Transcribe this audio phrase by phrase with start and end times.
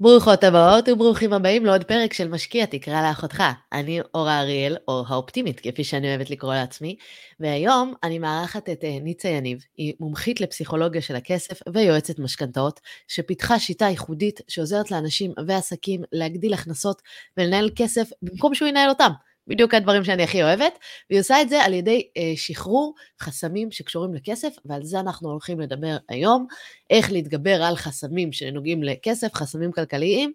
[0.00, 3.42] ברוכות הבאות וברוכים הבאים לעוד פרק של משקיע תקרא לאחותך.
[3.72, 6.96] אני אורה אריאל, או האופטימית כפי שאני אוהבת לקרוא לעצמי,
[7.40, 13.58] והיום אני מארחת את אה, ניצה יניב, היא מומחית לפסיכולוגיה של הכסף ויועצת משכנתאות, שפיתחה
[13.58, 17.02] שיטה ייחודית שעוזרת לאנשים ועסקים להגדיל הכנסות
[17.36, 19.10] ולנהל כסף במקום שהוא ינהל אותם.
[19.46, 20.78] בדיוק הדברים שאני הכי אוהבת,
[21.10, 25.60] והיא עושה את זה על ידי אה, שחרור חסמים שקשורים לכסף, ועל זה אנחנו הולכים
[25.60, 26.46] לדבר היום,
[26.90, 30.32] איך להתגבר על חסמים שנוגעים לכסף, חסמים כלכליים.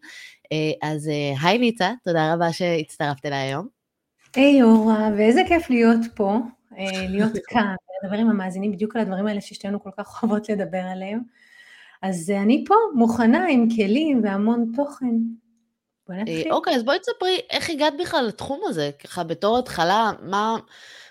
[0.52, 3.68] אה, אז אה, היי ניצה, תודה רבה שהצטרפת אליי היום.
[4.36, 6.38] היי אורה, ואיזה כיף להיות פה,
[6.78, 10.84] אה, להיות כאן, לדבר עם המאזינים בדיוק על הדברים האלה ששתינו כל כך אוהבות לדבר
[10.92, 11.20] עליהם.
[12.02, 15.16] אז אה, אני פה, מוכנה עם כלים והמון תוכן.
[16.12, 20.58] אה, אוקיי, אז בואי תספרי איך הגעת בכלל לתחום הזה, ככה בתור התחלה, מה,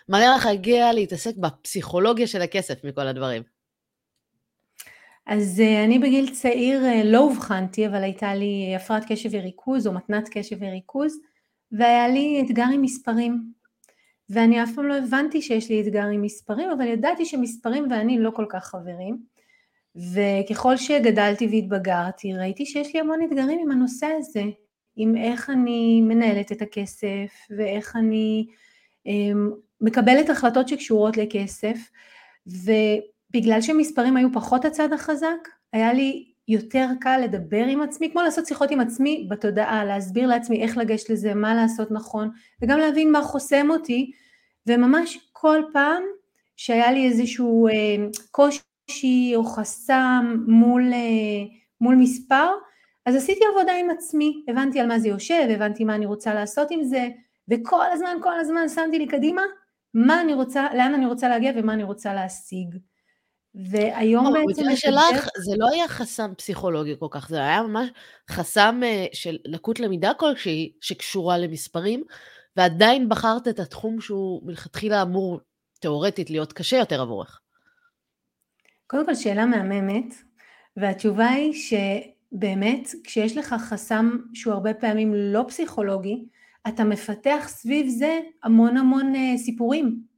[0.09, 3.43] מה לך הגיע להתעסק בפסיכולוגיה של הכסף מכל הדברים?
[5.27, 9.93] אז אה, אני בגיל צעיר אה, לא אובחנתי, אבל הייתה לי הפרעת קשב וריכוז או
[9.93, 11.19] מתנת קשב וריכוז,
[11.73, 13.43] והיה לי אתגר עם מספרים.
[14.31, 18.31] ואני אף פעם לא הבנתי שיש לי אתגר עם מספרים, אבל ידעתי שמספרים ואני לא
[18.31, 19.19] כל כך חברים.
[19.97, 24.43] וככל שגדלתי והתבגרתי, ראיתי שיש לי המון אתגרים עם הנושא הזה,
[25.03, 28.47] עם איך אני מנהלת את הכסף ואיך אני
[29.07, 31.77] אמ, מקבלת החלטות שקשורות לכסף
[32.47, 38.47] ובגלל שמספרים היו פחות הצד החזק היה לי יותר קל לדבר עם עצמי, כמו לעשות
[38.47, 42.31] שיחות עם עצמי בתודעה, להסביר לעצמי איך לגשת לזה, מה לעשות נכון
[42.63, 44.13] וגם להבין מה חוסם אותי
[44.67, 46.03] וממש כל פעם
[46.57, 47.73] שהיה לי איזשהו אה,
[48.31, 51.45] קושי או חסם מול, אה,
[51.81, 52.49] מול מספר
[53.07, 56.69] אז עשיתי עבודה עם עצמי, הבנתי על מה זה יושב, הבנתי מה אני רוצה לעשות
[56.71, 57.09] עם זה,
[57.51, 59.43] וכל הזמן, כל הזמן שמתי לי קדימה
[59.95, 62.77] מה אני רוצה, לאן אני רוצה להגיע ומה אני רוצה להשיג.
[63.55, 64.63] והיום לא, בעצם...
[64.63, 67.89] במקרה שלך זה לא היה חסם פסיכולוגי כל כך, זה היה ממש
[68.31, 72.05] חסם אה, של לקות למידה כלשהי שקשורה למספרים,
[72.57, 75.41] ועדיין בחרת את התחום שהוא מלכתחילה אמור
[75.81, 77.41] תאורטית להיות קשה יותר עבורך.
[78.87, 80.15] קודם כל שאלה מהממת,
[80.77, 81.75] והתשובה היא ש...
[82.33, 86.25] באמת, כשיש לך חסם שהוא הרבה פעמים לא פסיכולוגי,
[86.69, 90.11] אתה מפתח סביב זה המון המון uh, סיפורים.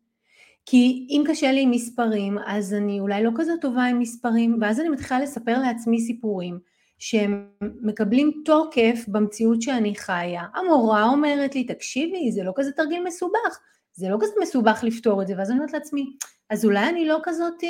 [0.66, 4.80] כי אם קשה לי עם מספרים, אז אני אולי לא כזאת טובה עם מספרים, ואז
[4.80, 6.58] אני מתחילה לספר לעצמי סיפורים
[6.98, 10.42] שהם מקבלים תוקף במציאות שאני חיה.
[10.54, 13.58] המורה אומרת לי, תקשיבי, זה לא כזה תרגיל מסובך,
[13.92, 16.16] זה לא כזה מסובך לפתור את זה, ואז אני אומרת לעצמי,
[16.50, 17.64] אז אולי אני לא כזאת,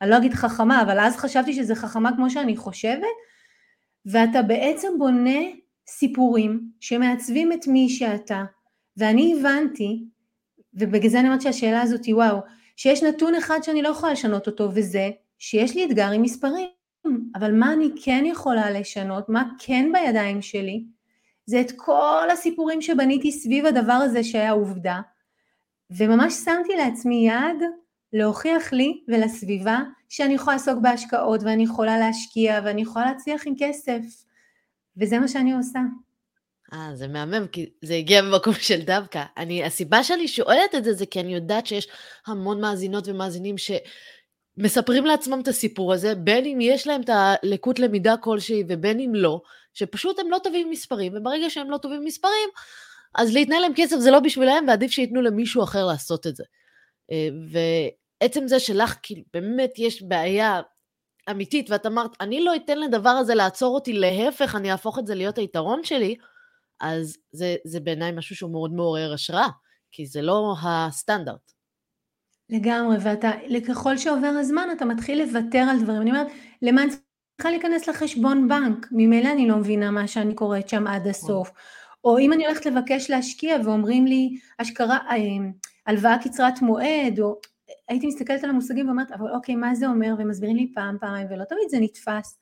[0.00, 3.02] אני לא אגיד חכמה, אבל אז חשבתי שזה חכמה כמו שאני חושבת,
[4.06, 5.40] ואתה בעצם בונה
[5.88, 8.44] סיפורים שמעצבים את מי שאתה,
[8.96, 10.04] ואני הבנתי,
[10.74, 12.38] ובגלל זה אני אומרת שהשאלה הזאת היא וואו,
[12.76, 16.68] שיש נתון אחד שאני לא יכולה לשנות אותו, וזה שיש לי אתגר עם מספרים,
[17.34, 20.84] אבל מה אני כן יכולה לשנות, מה כן בידיים שלי,
[21.46, 25.00] זה את כל הסיפורים שבניתי סביב הדבר הזה שהיה עובדה,
[25.90, 27.62] וממש שמתי לעצמי יד
[28.12, 29.78] להוכיח לי ולסביבה
[30.10, 34.00] שאני יכולה לעסוק בהשקעות ואני יכולה להשקיע ואני יכולה להצליח עם כסף
[34.96, 35.80] וזה מה שאני עושה.
[36.72, 39.24] אה, זה מהמם, כי זה הגיע ממקום של דווקא.
[39.36, 41.88] אני, הסיבה שאני שואלת את זה, זה כי אני יודעת שיש
[42.26, 48.16] המון מאזינות ומאזינים שמספרים לעצמם את הסיפור הזה, בין אם יש להם את הלקות למידה
[48.16, 49.40] כלשהי ובין אם לא,
[49.74, 52.48] שפשוט הם לא טובים מספרים, וברגע שהם לא טובים מספרים,
[53.14, 56.44] אז להתנהל עם כסף זה לא בשבילם, ועדיף שייתנו למישהו אחר לעשות את זה.
[57.12, 57.28] אה,
[58.20, 60.60] עצם זה שלך כאילו באמת יש בעיה
[61.30, 65.14] אמיתית, ואת אמרת, אני לא אתן לדבר הזה לעצור אותי, להפך, אני אהפוך את זה
[65.14, 66.16] להיות היתרון שלי,
[66.80, 69.48] אז זה, זה בעיניי משהו שהוא מאוד מעורר השראה,
[69.92, 71.52] כי זה לא הסטנדרט.
[72.50, 73.30] לגמרי, ואתה,
[73.68, 76.02] ככל שעובר הזמן אתה מתחיל לוותר על דברים.
[76.02, 76.26] אני אומרת,
[76.62, 78.86] למה אני צריכה להיכנס לחשבון בנק?
[78.92, 81.50] ממילא אני לא מבינה מה שאני קוראת שם עד הסוף.
[82.04, 85.16] או אם אני הולכת לבקש להשקיע ואומרים לי השקרה, אה,
[85.86, 87.40] הלוואה קצרת מועד, או
[87.90, 90.14] הייתי מסתכלת על המושגים ואומרת, אבל אוקיי, מה זה אומר?
[90.18, 92.38] ומסבירים לי פעם, פעמיים, ולא תמיד זה נתפס.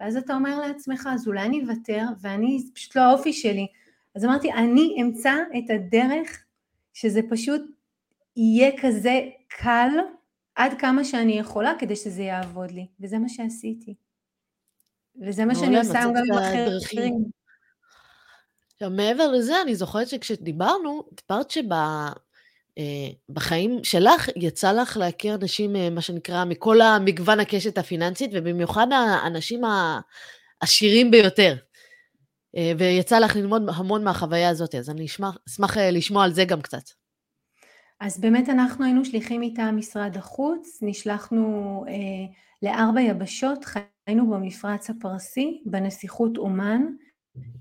[0.00, 3.66] ואז אתה אומר לעצמך, אז אולי אני אוותר, ואני, זה פשוט לא האופי שלי.
[4.14, 6.44] אז אמרתי, אני אמצא את הדרך
[6.94, 7.62] שזה פשוט
[8.36, 9.90] יהיה כזה קל
[10.54, 13.94] עד כמה שאני יכולה כדי שזה יעבוד לי, וזה מה שעשיתי.
[15.26, 17.24] וזה מה שאני עושה גם עם אחרים.
[18.72, 21.62] עכשיו, מעבר לזה, אני זוכרת שכשדיברנו, דיברת שב...
[22.78, 28.86] אה, בחיים שלך יצא לך להכיר אנשים, אה, מה שנקרא, מכל המגוון הקשת הפיננסית, ובמיוחד
[28.92, 29.62] האנשים
[30.62, 31.56] העשירים ביותר.
[32.56, 36.60] אה, ויצא לך ללמוד המון מהחוויה הזאת, אז אני אשמח, אשמח לשמוע על זה גם
[36.60, 36.82] קצת.
[38.00, 41.94] אז באמת אנחנו היינו שליחים מטעם משרד החוץ, נשלחנו אה,
[42.62, 43.64] לארבע יבשות,
[44.06, 46.82] היינו במפרץ הפרסי, בנסיכות אומן,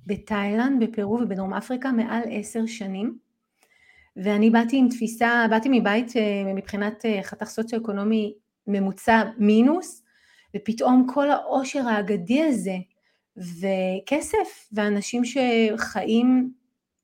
[0.06, 3.27] בתאילנד, בפרו ובדרום אפריקה מעל עשר שנים.
[4.24, 8.34] ואני באתי עם תפיסה, באתי מבית אה, מבחינת אה, חתך סוציו-אקונומי
[8.68, 10.04] ממוצע מינוס,
[10.56, 12.76] ופתאום כל העושר האגדי הזה,
[13.38, 16.52] וכסף, ואנשים שחיים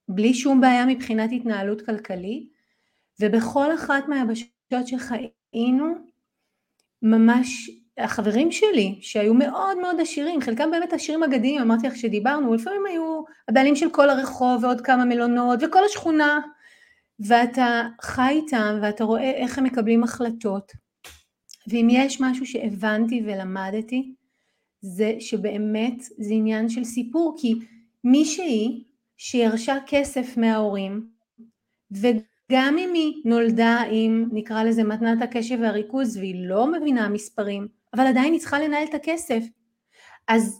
[0.08, 2.50] בלי שום בעיה מבחינת התנהלות כלכלית,
[3.20, 5.96] ובכל אחת מהיבשות שחיינו,
[7.02, 12.86] ממש החברים שלי שהיו מאוד מאוד עשירים, חלקם באמת עשירים אגדיים, אמרתי לך שדיברנו, לפעמים
[12.86, 16.40] היו הבעלים של כל הרחוב ועוד כמה מלונות וכל השכונה,
[17.20, 20.72] ואתה חי איתם ואתה רואה איך הם מקבלים החלטות,
[21.68, 24.14] ואם יש משהו שהבנתי ולמדתי,
[24.82, 27.54] זה שבאמת זה עניין של סיפור, כי
[28.04, 28.84] מישהי
[29.18, 31.08] שירשה כסף מההורים,
[31.92, 38.08] וגם אם היא נולדה עם נקרא לזה מתנת הקשב והריכוז והיא לא מבינה מספרים, אבל
[38.08, 39.44] עדיין היא צריכה לנהל את הכסף.
[40.28, 40.60] אז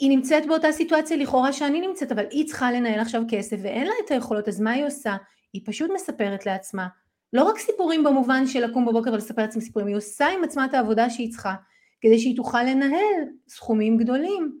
[0.00, 3.92] היא נמצאת באותה סיטואציה לכאורה שאני נמצאת, אבל היא צריכה לנהל עכשיו כסף ואין לה
[4.04, 5.16] את היכולות, אז מה היא עושה?
[5.54, 6.86] היא פשוט מספרת לעצמה.
[7.32, 10.74] לא רק סיפורים במובן של לקום בבוקר ולספר לעצמי סיפורים, היא עושה עם עצמה את
[10.74, 11.54] העבודה שהיא צריכה,
[12.00, 14.58] כדי שהיא תוכל לנהל סכומים גדולים.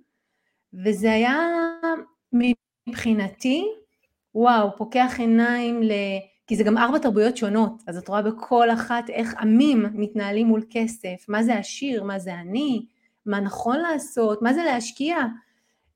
[0.84, 1.38] וזה היה
[2.32, 3.64] מבחינתי,
[4.34, 5.92] וואו, פוקח עיניים ל...
[6.46, 10.64] כי זה גם ארבע תרבויות שונות, אז את רואה בכל אחת איך עמים מתנהלים מול
[10.70, 12.86] כסף, מה זה עשיר, מה זה עני,
[13.26, 15.16] מה נכון לעשות, מה זה להשקיע,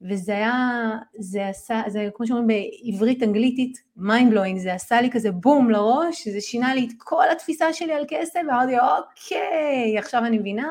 [0.03, 5.31] וזה היה, זה עשה, זה כמו שאומרים בעברית אנגליתית, mind blowing, זה עשה לי כזה
[5.31, 10.39] בום לראש, זה שינה לי את כל התפיסה שלי על כסף, ואמרתי אוקיי, עכשיו אני
[10.39, 10.69] מבינה,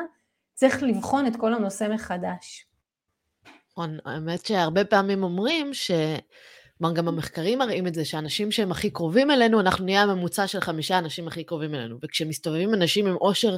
[0.54, 2.66] צריך לבחון את כל הנושא מחדש.
[3.72, 5.90] נכון, האמת שהרבה פעמים אומרים ש...
[6.78, 10.60] כלומר, גם המחקרים מראים את זה, שאנשים שהם הכי קרובים אלינו, אנחנו נהיה הממוצע של
[10.60, 11.96] חמישה אנשים הכי קרובים אלינו.
[12.02, 13.56] וכשמסתובבים אנשים עם עושר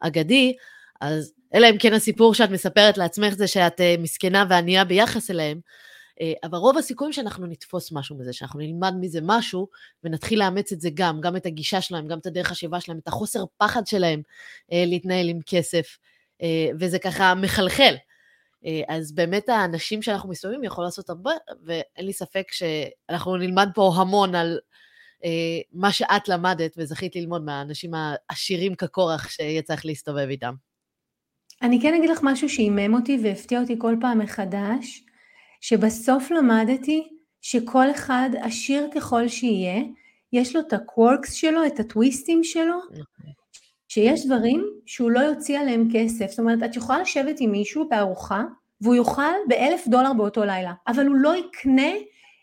[0.00, 0.56] אגדי,
[1.00, 5.60] אז אלא אם כן הסיפור שאת מספרת לעצמך זה שאת uh, מסכנה וענייה ביחס אליהם,
[5.60, 9.68] uh, אבל רוב הסיכויים שאנחנו נתפוס משהו מזה, שאנחנו נלמד מזה משהו,
[10.04, 13.08] ונתחיל לאמץ את זה גם, גם את הגישה שלהם, גם את הדרך השיבה שלהם, את
[13.08, 14.22] החוסר פחד שלהם
[14.62, 15.98] uh, להתנהל עם כסף,
[16.80, 17.94] וזה ככה מחלחל.
[18.66, 21.30] אה, אז באמת האנשים שאנחנו מסתובבים יכול לעשות הרבה,
[21.64, 24.58] ואין לי ספק שאנחנו נלמד פה המון על
[25.24, 25.30] אה,
[25.72, 30.54] מה שאת למדת וזכית ללמוד מהאנשים העשירים כקורח שיצא לך להסתובב איתם.
[31.62, 35.04] אני כן אגיד לך משהו שעימם אותי והפתיע אותי כל פעם מחדש,
[35.60, 37.08] שבסוף למדתי
[37.40, 39.82] שכל אחד עשיר ככל שיהיה,
[40.32, 42.78] יש לו את הקוורקס שלו, את הטוויסטים שלו.
[43.88, 46.30] שיש דברים שהוא לא יוציא עליהם כסף.
[46.30, 48.44] זאת אומרת, את יכולה לשבת עם מישהו בארוחה,
[48.80, 51.92] והוא יאכל באלף דולר באותו לילה, אבל הוא לא יקנה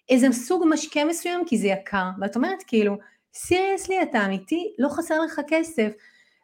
[0.09, 2.09] איזה סוג משקה מסוים כי זה יקר.
[2.21, 2.97] ואת אומרת כאילו,
[3.33, 5.91] סיריוסלי אתה אמיתי, לא חסר לך כסף.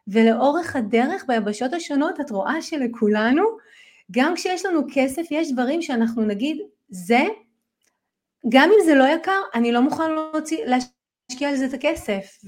[0.08, 3.42] ולאורך הדרך ביבשות השונות את רואה שלכולנו,
[4.10, 6.56] גם כשיש לנו כסף, יש דברים שאנחנו נגיד,
[6.88, 7.24] זה,
[8.48, 12.38] גם אם זה לא יקר, אני לא מוכן להוציא, להשקיע על זה את הכסף.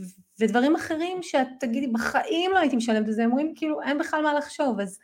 [0.41, 4.23] ודברים אחרים שאת תגידי, בחיים לא הייתי משלמת את זה, הם אומרים כאילו, אין בכלל
[4.23, 4.99] מה לחשוב, אז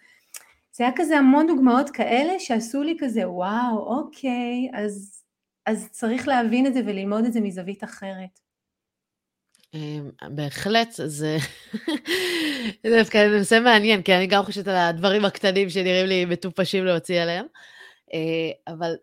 [0.72, 5.22] זה היה כזה המון דוגמאות כאלה שעשו לי כזה, וואו, אוקיי, אז,
[5.66, 8.40] אז צריך להבין את זה וללמוד את זה מזווית אחרת.
[9.74, 11.36] אמ, בהחלט, זה
[12.98, 17.46] דווקא נושא מעניין, כי אני גם חושבת על הדברים הקטנים שנראים לי מטופשים להוציא עליהם,
[18.14, 18.94] אה, אבל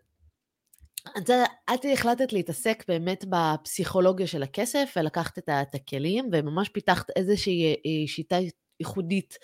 [1.74, 8.36] את החלטת להתעסק באמת בפסיכולוגיה של הכסף, ולקחת את הכלים, וממש פיתחת איזושהי אה, שיטה
[8.80, 9.38] ייחודית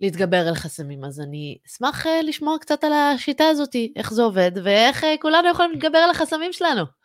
[0.00, 1.04] להתגבר על חסמים.
[1.04, 5.70] אז אני אשמח אה, לשמוע קצת על השיטה הזאת, איך זה עובד, ואיך כולנו יכולים
[5.70, 7.01] להתגבר על החסמים שלנו.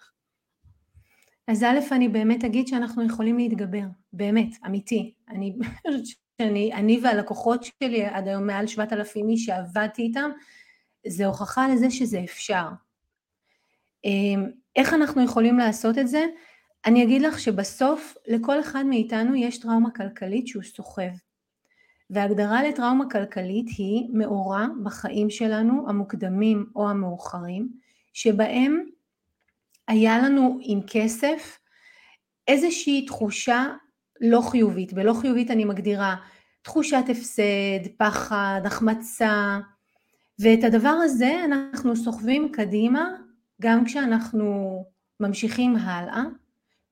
[1.48, 5.14] אז א', אני באמת אגיד שאנחנו יכולים להתגבר, באמת, אמיתי.
[5.30, 5.58] אני
[6.42, 10.30] שאני, אני והלקוחות שלי עד היום מעל 7,000 איש שעבדתי איתם,
[11.08, 12.66] זה הוכחה לזה שזה אפשר.
[14.06, 16.26] אמ, איך אנחנו יכולים לעשות את זה?
[16.86, 21.12] אני אגיד לך שבסוף לכל אחד מאיתנו יש טראומה כלכלית שהוא סוחב.
[22.10, 27.70] והגדרה לטראומה כלכלית היא מאורע בחיים שלנו המוקדמים או המאוחרים,
[28.14, 28.86] שבהם
[29.88, 31.60] היה לנו עם כסף
[32.48, 33.66] איזושהי תחושה
[34.22, 36.16] לא חיובית, ולא חיובית אני מגדירה
[36.62, 39.60] תחושת הפסד, פחד, החמצה,
[40.40, 43.10] ואת הדבר הזה אנחנו סוחבים קדימה
[43.62, 44.86] גם כשאנחנו
[45.20, 46.24] ממשיכים הלאה,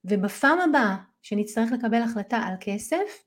[0.05, 3.23] ובפעם הבאה שנצטרך לקבל החלטה על כסף,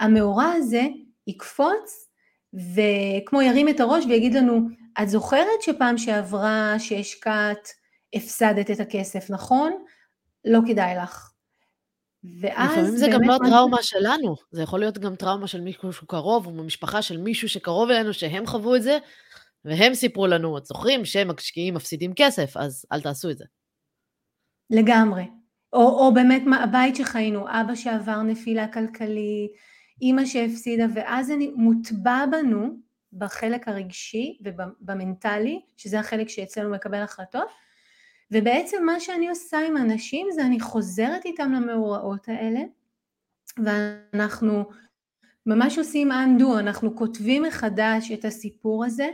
[0.00, 0.82] המאורע הזה
[1.26, 2.08] יקפוץ
[2.54, 4.68] וכמו ירים את הראש ויגיד לנו,
[5.02, 7.68] את זוכרת שפעם שעברה שהשקעת
[8.14, 9.72] הפסדת את הכסף, נכון?
[10.44, 11.32] לא כדאי לך.
[12.40, 13.82] ואז לפעמים זה גם לא טראומה מה...
[13.82, 18.12] שלנו, זה יכול להיות גם טראומה של מישהו קרוב, או ממשפחה של מישהו שקרוב אלינו,
[18.12, 18.98] שהם חוו את זה,
[19.64, 23.44] והם סיפרו לנו, את זוכרים שמשקיעים מפסידים כסף, אז אל תעשו את זה.
[24.70, 25.24] לגמרי.
[25.72, 29.50] או, או באמת הבית שחיינו, אבא שעבר נפילה כלכלית,
[30.02, 32.76] אימא שהפסידה, ואז אני מוטבע בנו
[33.12, 37.48] בחלק הרגשי ובמנטלי, שזה החלק שאצלנו מקבל החלטות,
[38.32, 42.60] ובעצם מה שאני עושה עם אנשים זה אני חוזרת איתם למאורעות האלה,
[43.58, 44.64] ואנחנו
[45.46, 49.08] ממש עושים undo, אנחנו כותבים מחדש את הסיפור הזה,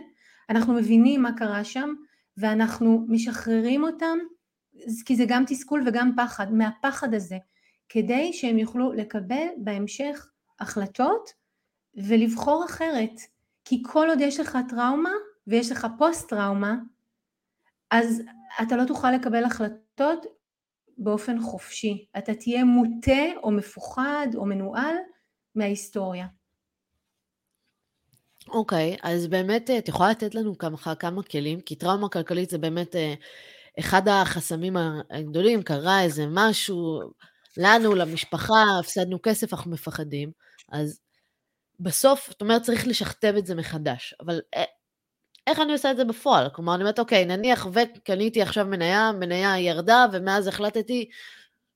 [0.50, 1.94] אנחנו מבינים מה קרה שם,
[2.36, 4.18] ואנחנו משחררים אותם,
[5.04, 7.36] כי זה גם תסכול וגם פחד, מהפחד הזה,
[7.88, 11.30] כדי שהם יוכלו לקבל בהמשך החלטות
[11.96, 13.20] ולבחור אחרת.
[13.64, 15.12] כי כל עוד יש לך טראומה
[15.46, 16.76] ויש לך פוסט טראומה,
[17.90, 18.22] אז
[18.62, 20.26] אתה לא תוכל לקבל החלטות
[20.98, 22.06] באופן חופשי.
[22.18, 24.94] אתה תהיה מוטה או מפוחד או מנוהל
[25.54, 26.26] מההיסטוריה.
[28.48, 32.58] אוקיי, okay, אז באמת את יכולה לתת לנו כמה, כמה כלים, כי טראומה כלכלית זה
[32.58, 33.14] באמת אה,
[33.78, 34.76] אחד החסמים
[35.10, 37.00] הגדולים, קרה איזה משהו,
[37.56, 40.30] לנו, למשפחה, הפסדנו כסף, אנחנו מפחדים,
[40.72, 41.00] אז
[41.80, 44.64] בסוף, זאת אומרת, צריך לשכתב את זה מחדש, אבל אה,
[45.48, 46.48] איך אני עושה את זה בפועל?
[46.52, 51.08] כלומר, אני אומרת, אוקיי, נניח וקניתי עכשיו מניה, מניה ירדה, ומאז החלטתי,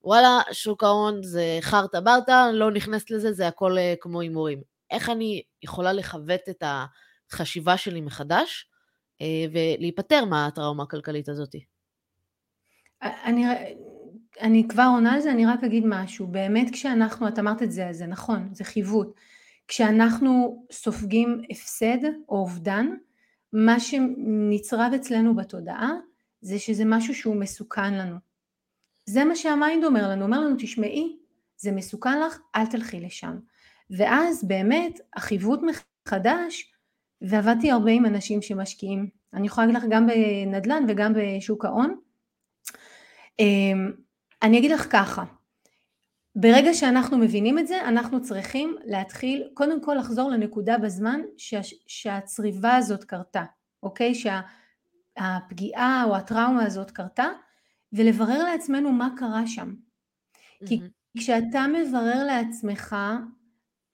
[0.03, 4.61] וואלה, שוק ההון זה חרטה ברטה, לא נכנסת לזה, זה הכל אה, כמו הימורים.
[4.91, 6.63] איך אני יכולה לכבט את
[7.31, 8.69] החשיבה שלי מחדש,
[9.21, 11.55] אה, ולהיפטר מהטראומה הכלכלית הזאת?
[13.01, 13.45] אני,
[14.41, 16.27] אני כבר עונה על זה, אני רק אגיד משהו.
[16.27, 19.07] באמת כשאנחנו, את אמרת את זה, זה נכון, זה חיווט.
[19.67, 22.87] כשאנחנו סופגים הפסד או אובדן,
[23.53, 25.91] מה שנצרב אצלנו בתודעה
[26.41, 28.15] זה שזה משהו שהוא מסוכן לנו.
[29.05, 31.17] זה מה שהמיינד אומר לנו, אומר לנו תשמעי,
[31.57, 33.37] זה מסוכן לך, אל תלכי לשם.
[33.97, 36.73] ואז באמת החיווט מחדש,
[37.21, 41.99] ועבדתי הרבה עם אנשים שמשקיעים, אני יכולה להגיד לך גם בנדל"ן וגם בשוק ההון.
[43.39, 43.91] אמ,
[44.43, 45.23] אני אגיד לך ככה,
[46.35, 52.75] ברגע שאנחנו מבינים את זה, אנחנו צריכים להתחיל, קודם כל לחזור לנקודה בזמן שה, שהצריבה
[52.75, 53.43] הזאת קרתה,
[53.83, 54.13] אוקיי?
[54.15, 57.27] שהפגיעה או הטראומה הזאת קרתה,
[57.93, 59.73] ולברר לעצמנו מה קרה שם.
[59.73, 60.67] Mm-hmm.
[60.67, 60.79] כי
[61.17, 62.95] כשאתה מברר לעצמך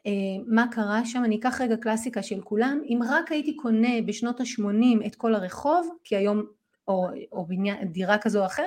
[0.08, 0.12] אה,
[0.48, 5.08] מה קרה שם, אני אקח רגע קלאסיקה של כולם, אם רק הייתי קונה בשנות ה-80
[5.08, 6.44] את כל הרחוב, כי היום,
[6.88, 8.66] או, או בניין, דירה כזו או אחרת,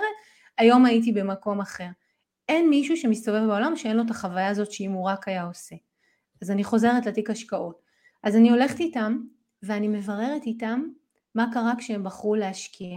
[0.59, 1.89] היום הייתי במקום אחר.
[2.53, 5.77] אין מישהו שמסתובב בעולם שאין לו את החוויה הזאת שאם הוא רק היה עושה.
[6.43, 7.83] אז אני חוזרת לתיק השקעות.
[8.23, 9.19] אז אני הולכת איתם
[9.63, 10.83] ואני מבררת איתם
[11.35, 12.97] מה קרה כשהם בחרו להשקיע.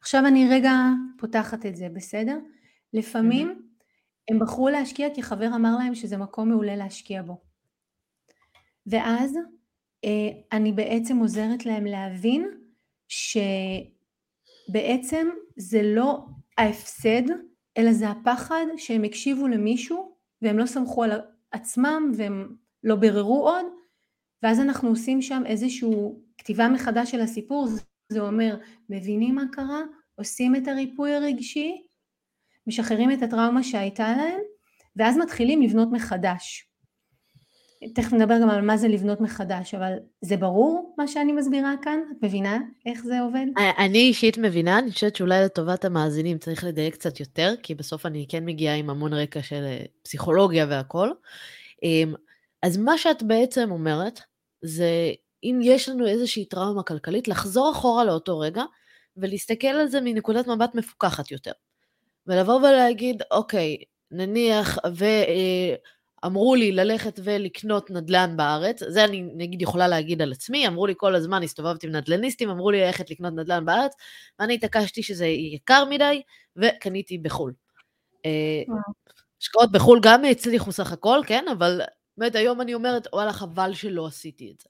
[0.00, 0.72] עכשיו אני רגע
[1.18, 2.38] פותחת את זה, בסדר?
[2.92, 3.62] לפעמים mm-hmm.
[4.30, 7.40] הם בחרו להשקיע כי חבר אמר להם שזה מקום מעולה להשקיע בו.
[8.86, 9.38] ואז
[10.04, 12.50] אה, אני בעצם עוזרת להם להבין
[14.68, 16.26] שבעצם זה לא
[16.58, 17.22] ההפסד
[17.76, 21.10] אלא זה הפחד שהם הקשיבו למישהו והם לא סמכו על
[21.50, 23.66] עצמם והם לא ביררו עוד
[24.42, 25.90] ואז אנחנו עושים שם איזושהי
[26.38, 27.68] כתיבה מחדש של הסיפור.
[28.08, 28.56] זה אומר
[28.90, 29.80] מבינים מה קרה,
[30.14, 31.86] עושים את הריפוי הרגשי,
[32.66, 34.40] משחררים את הטראומה שהייתה להם
[34.96, 36.68] ואז מתחילים לבנות מחדש
[37.94, 41.98] תכף נדבר גם על מה זה לבנות מחדש, אבל זה ברור מה שאני מסבירה כאן?
[42.10, 43.46] את מבינה איך זה עובד?
[43.78, 48.26] אני אישית מבינה, אני חושבת שאולי לטובת המאזינים צריך לדייק קצת יותר, כי בסוף אני
[48.28, 51.10] כן מגיעה עם המון רקע של אה, פסיכולוגיה והכל.
[51.82, 52.14] אמ,
[52.62, 54.20] אז מה שאת בעצם אומרת,
[54.62, 54.90] זה
[55.44, 58.62] אם יש לנו איזושהי טראומה כלכלית, לחזור אחורה לאותו רגע,
[59.16, 61.52] ולהסתכל על זה מנקודת מבט מפוקחת יותר.
[62.26, 63.76] ולבוא ולהגיד, אוקיי,
[64.10, 65.04] נניח, ו...
[66.26, 70.94] אמרו לי ללכת ולקנות נדל"ן בארץ, זה אני נגיד יכולה להגיד על עצמי, אמרו לי
[70.96, 73.92] כל הזמן, הסתובבתי עם נדל"ניסטים, אמרו לי ללכת לקנות נדל"ן בארץ,
[74.38, 76.22] ואני התעקשתי שזה יקר מדי,
[76.56, 77.52] וקניתי בחו"ל.
[78.26, 78.62] אה,
[79.40, 81.80] השקעות בחו"ל גם הצליחו סך הכל, כן, אבל
[82.18, 84.68] באמת היום אני אומרת, וואלה, חבל שלא עשיתי את זה.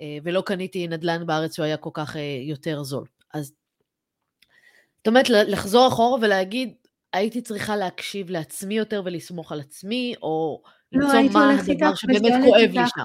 [0.00, 3.04] אה, ולא קניתי נדל"ן בארץ שהוא היה כל כך אה, יותר זול.
[3.34, 3.52] אז
[4.98, 6.74] זאת אומרת, לחזור אחורה ולהגיד,
[7.12, 12.70] הייתי צריכה להקשיב לעצמי יותר ולסמוך על עצמי, או לא, למצוא מה הדבר שבאמת כואב
[12.70, 13.04] לי שם.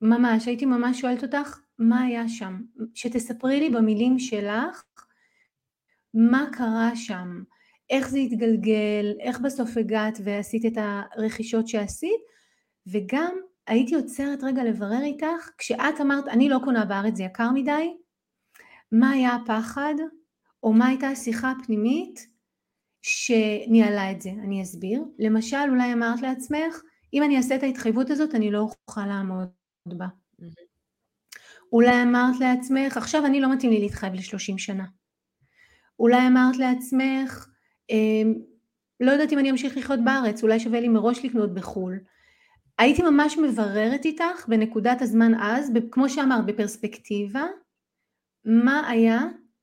[0.00, 2.60] ממש, הייתי ממש שואלת אותך, מה היה שם?
[2.94, 4.84] שתספרי לי במילים שלך,
[6.14, 7.42] מה קרה שם?
[7.90, 9.14] איך זה התגלגל?
[9.20, 12.20] איך בסוף הגעת ועשית את הרכישות שעשית?
[12.86, 13.34] וגם
[13.66, 17.96] הייתי עוצרת רגע לברר איתך, כשאת אמרת, אני לא קונה בארץ, זה יקר מדי,
[18.92, 19.94] מה היה הפחד,
[20.62, 22.26] או מה הייתה השיחה הפנימית
[23.02, 25.04] שניהלה את זה, אני אסביר.
[25.18, 26.82] למשל, אולי אמרת לעצמך,
[27.14, 29.48] אם אני אעשה את ההתחייבות הזאת, אני לא אוכל לעמוד
[29.86, 30.06] בה.
[31.72, 34.84] אולי אמרת לעצמך, עכשיו אני לא מתאים לי להתחייב ל-30 שנה.
[35.98, 37.48] אולי אמרת לעצמך,
[37.90, 38.34] אמ,
[39.00, 41.98] לא יודעת אם אני אמשיך לחיות בארץ, אולי שווה לי מראש לקנות בחו"ל.
[42.78, 47.44] הייתי ממש מבררת איתך בנקודת הזמן אז, כמו שאמרת, בפרספקטיבה,
[48.44, 49.20] מה היה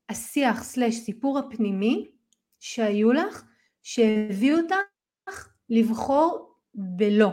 [0.09, 2.11] השיח סלש סיפור הפנימי
[2.59, 3.43] שהיו לך,
[3.83, 6.46] שהביאו אותך לבחור
[6.77, 7.29] בלא.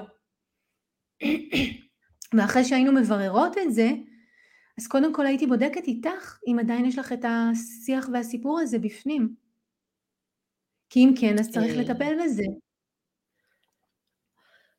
[2.37, 3.91] ואחרי שהיינו מבררות את זה,
[4.79, 9.35] אז קודם כל הייתי בודקת איתך אם עדיין יש לך את השיח והסיפור הזה בפנים.
[10.91, 11.81] כי אם כן, אז צריך אה.
[11.83, 12.45] לטפל בזה.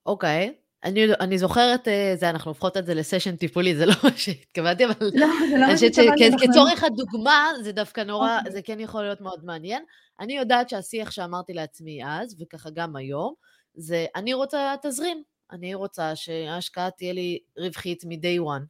[0.05, 0.55] אוקיי.
[0.84, 4.86] אני, אני זוכרת, אה, זה, אנחנו הופכות את זה לסשן טיפולי, זה לא מה שהתכוונתי,
[4.86, 4.93] אבל...
[5.01, 6.48] לא, זה לא מה שהתכוונתי.
[6.48, 8.51] כצורך הדוגמה, זה דווקא נורא, אוקיי.
[8.51, 9.84] זה כן יכול להיות מאוד מעניין.
[10.19, 13.34] אני יודעת שהשיח שאמרתי לעצמי אז, וככה גם היום,
[13.75, 15.24] זה אני רוצה תזרים.
[15.51, 18.65] אני רוצה שההשקעה תהיה לי רווחית מ-day one.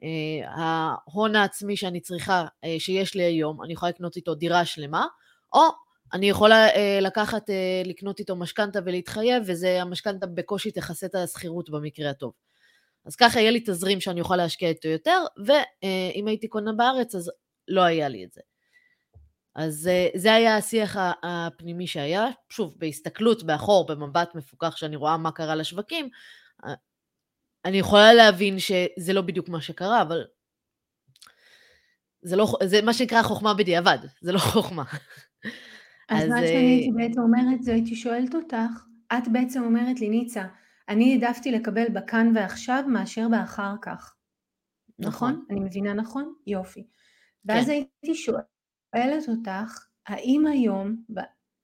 [0.00, 5.06] Uh, ההון העצמי שאני צריכה, uh, שיש לי היום, אני יכולה לקנות איתו דירה שלמה,
[5.52, 5.60] או
[6.12, 11.70] אני יכולה uh, לקחת, uh, לקנות איתו משכנתה ולהתחייב, וזה, המשכנתה בקושי תכסה את השכירות
[11.70, 12.32] במקרה הטוב.
[13.04, 17.14] אז ככה יהיה לי תזרים שאני אוכל להשקיע איתו יותר, ואם uh, הייתי קונה בארץ,
[17.14, 17.30] אז
[17.68, 18.40] לא היה לי את זה.
[19.54, 22.26] אז uh, זה היה השיח הפנימי שהיה.
[22.48, 26.08] שוב, בהסתכלות באחור, במבט מפוקח, שאני רואה מה קרה לשווקים,
[26.64, 26.68] uh,
[27.64, 30.24] אני יכולה להבין שזה לא בדיוק מה שקרה, אבל
[32.22, 34.84] זה לא, זה מה שנקרא חוכמה בדיעבד, זה לא חוכמה.
[36.08, 40.08] אז, אז מה שאני הייתי בעצם אומרת זה הייתי שואלת אותך, את בעצם אומרת לי
[40.08, 40.44] ניצה,
[40.88, 44.14] אני העדפתי לקבל בכאן ועכשיו מאשר באחר כך.
[44.98, 45.32] נכון?
[45.32, 45.44] נכון?
[45.50, 46.34] אני מבינה נכון?
[46.46, 46.86] יופי.
[47.44, 47.70] ואז כן.
[47.70, 48.53] הייתי שואלת
[49.28, 50.96] אותך, האם היום,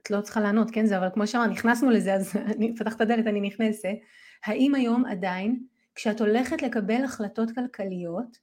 [0.02, 3.00] את לא צריכה לענות, כן זה, אבל כמו שאמרת, נכנסנו לזה, אז אני פתחת את
[3.00, 3.94] הדלת, אני נכנסת,
[4.44, 8.38] האם היום עדיין, כשאת הולכת לקבל החלטות כלכליות,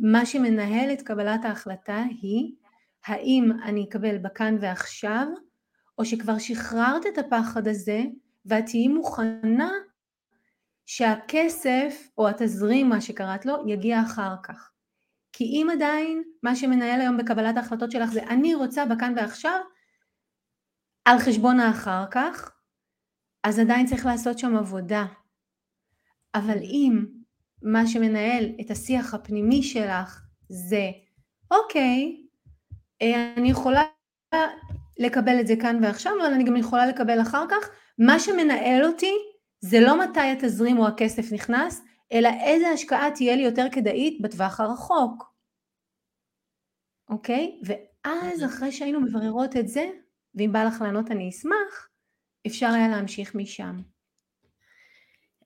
[0.00, 2.54] מה שמנהל את קבלת ההחלטה היא
[3.06, 5.26] האם אני אקבל בכאן ועכשיו,
[5.98, 8.02] או שכבר שחררת את הפחד הזה
[8.46, 9.70] ואת תהיי מוכנה
[10.86, 14.70] שהכסף או התזרים, מה שקראת לו, יגיע אחר כך.
[15.38, 19.60] כי אם עדיין מה שמנהל היום בקבלת ההחלטות שלך זה אני רוצה בכאן ועכשיו,
[21.04, 22.52] על חשבון האחר כך,
[23.44, 25.06] אז עדיין צריך לעשות שם עבודה.
[26.34, 27.06] אבל אם
[27.62, 30.90] מה שמנהל את השיח הפנימי שלך זה
[31.50, 32.26] אוקיי,
[33.02, 33.82] אה, אני יכולה
[34.98, 37.68] לקבל את זה כאן ועכשיו, אבל אני גם יכולה לקבל אחר כך.
[37.98, 39.14] מה שמנהל אותי
[39.60, 44.60] זה לא מתי התזרים או הכסף נכנס, אלא איזה השקעה תהיה לי יותר כדאית בטווח
[44.60, 45.27] הרחוק.
[47.08, 47.60] אוקיי?
[47.64, 49.90] ואז אחרי שהיינו מבררות את זה,
[50.34, 51.88] ואם בא לך לענות אני אשמח,
[52.46, 53.80] אפשר היה להמשיך משם.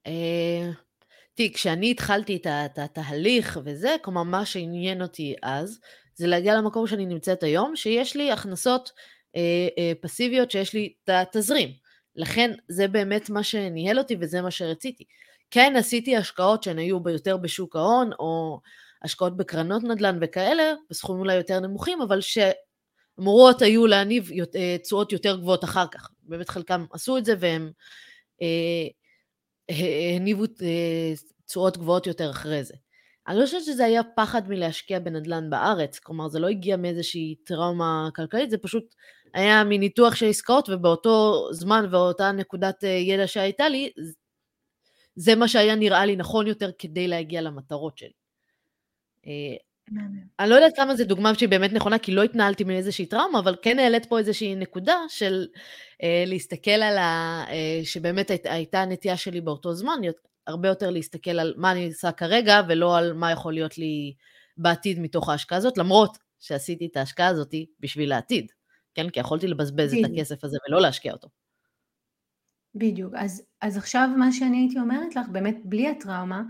[0.06, 0.70] אה,
[1.34, 5.80] תראי, כשאני התחלתי את התהליך וזה, כלומר מה שעניין אותי אז,
[6.14, 8.90] זה להגיע למקום שאני נמצאת היום, שיש לי הכנסות
[9.36, 11.68] אה, אה, פסיביות, שיש לי את התזרים.
[12.16, 15.04] לכן זה באמת מה שניהל אותי וזה מה שרציתי.
[15.50, 18.60] כן, עשיתי השקעות שהן היו יותר בשוק ההון, או
[19.04, 25.36] השקעות בקרנות נדל"ן וכאלה, בסכומים אולי יותר נמוכים, אבל שאמורות היו להניב אה, תשואות יותר
[25.36, 26.08] גבוהות אחר כך.
[26.22, 27.70] באמת חלקם עשו את זה והם
[28.42, 28.88] אה,
[30.16, 31.12] הניבו אה,
[31.46, 32.74] תשואות גבוהות יותר אחרי זה.
[33.28, 38.08] אני לא חושבת שזה היה פחד מלהשקיע בנדל"ן בארץ, כלומר זה לא הגיע מאיזושהי טראומה
[38.16, 38.94] כלכלית, זה פשוט
[39.34, 43.90] היה מניתוח של עסקאות, ובאותו זמן ואותה נקודת אה, ידע שהייתה לי,
[45.16, 48.21] זה מה שהיה נראה לי נכון יותר כדי להגיע למטרות שלי.
[49.26, 49.56] אה,
[50.40, 53.56] אני לא יודעת כמה זו דוגמה שהיא באמת נכונה, כי לא התנהלתי מאיזושהי טראומה, אבל
[53.62, 55.46] כן העלית פה איזושהי נקודה של
[56.02, 57.44] אה, להסתכל על ה...
[57.48, 60.00] אה, שבאמת היית, הייתה הנטייה שלי באותו זמן,
[60.46, 64.14] הרבה יותר להסתכל על מה אני עושה כרגע, ולא על מה יכול להיות לי
[64.56, 68.52] בעתיד מתוך ההשקעה הזאת, למרות שעשיתי את ההשקעה הזאת בשביל העתיד,
[68.94, 69.10] כן?
[69.10, 70.06] כי יכולתי לבזבז בדיוק.
[70.06, 71.28] את הכסף הזה ולא להשקיע אותו.
[72.74, 73.14] בדיוק.
[73.16, 76.42] אז, אז עכשיו מה שאני הייתי אומרת לך, באמת בלי הטראומה,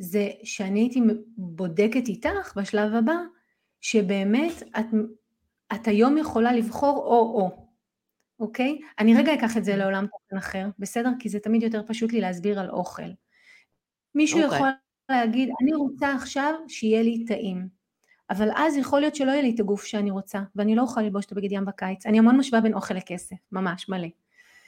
[0.00, 1.00] זה שאני הייתי
[1.36, 3.16] בודקת איתך בשלב הבא,
[3.80, 4.86] שבאמת את,
[5.74, 7.68] את היום יכולה לבחור או-או,
[8.40, 8.78] אוקיי?
[8.98, 11.10] אני רגע אקח את זה לעולם תוכן אחר, בסדר?
[11.18, 13.02] כי זה תמיד יותר פשוט לי להסביר על אוכל.
[14.14, 14.56] מישהו אוקיי.
[14.56, 14.68] יכול
[15.08, 17.68] להגיד, אני רוצה עכשיו שיהיה לי טעים,
[18.30, 21.26] אבל אז יכול להיות שלא יהיה לי את הגוף שאני רוצה, ואני לא אוכל ללבוש
[21.26, 22.06] את הבגד ים בקיץ.
[22.06, 24.08] אני המון משווה בין אוכל לכסף, ממש, מלא.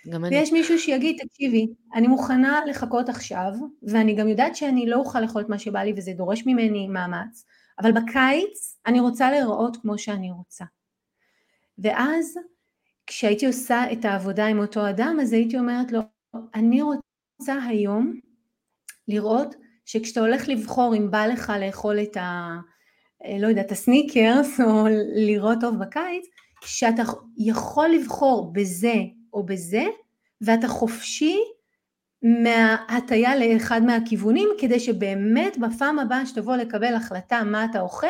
[0.09, 0.37] גם אני.
[0.37, 5.43] ויש מישהו שיגיד, תקשיבי, אני מוכנה לחכות עכשיו, ואני גם יודעת שאני לא אוכל לאכול
[5.43, 7.45] את מה שבא לי וזה דורש ממני מאמץ,
[7.81, 10.65] אבל בקיץ אני רוצה להיראות כמו שאני רוצה.
[11.79, 12.35] ואז
[13.07, 16.01] כשהייתי עושה את העבודה עם אותו אדם, אז הייתי אומרת לו,
[16.55, 18.21] אני רוצה היום
[19.09, 22.59] לראות שכשאתה הולך לבחור אם בא לך לאכול את אה,
[23.39, 26.25] לא יודעת, הסניקרס, או לראות טוב בקיץ,
[26.65, 27.03] שאתה
[27.37, 28.95] יכול לבחור בזה
[29.33, 29.85] או בזה,
[30.41, 31.39] ואתה חופשי
[32.23, 38.07] מההטייה לאחד מהכיוונים, כדי שבאמת בפעם הבאה שתבוא לקבל החלטה מה אתה אוכל,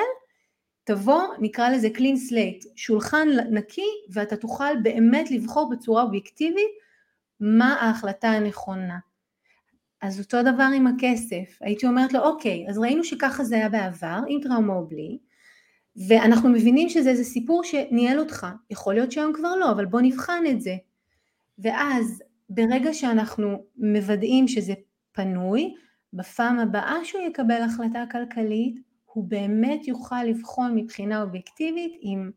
[0.84, 6.70] תבוא, נקרא לזה clean slate, שולחן נקי, ואתה תוכל באמת לבחור בצורה אובייקטיבית
[7.40, 8.98] מה ההחלטה הנכונה.
[10.02, 14.18] אז אותו דבר עם הכסף, הייתי אומרת לו אוקיי, אז ראינו שככה זה היה בעבר,
[14.28, 15.18] עם טראומה או בלי,
[16.08, 20.44] ואנחנו מבינים שזה איזה סיפור שניהל אותך, יכול להיות שהיום כבר לא, אבל בוא נבחן
[20.50, 20.76] את זה.
[21.58, 24.74] ואז ברגע שאנחנו מוודאים שזה
[25.12, 25.74] פנוי,
[26.12, 32.30] בפעם הבאה שהוא יקבל החלטה כלכלית, הוא באמת יוכל לבחון מבחינה אובייקטיבית עם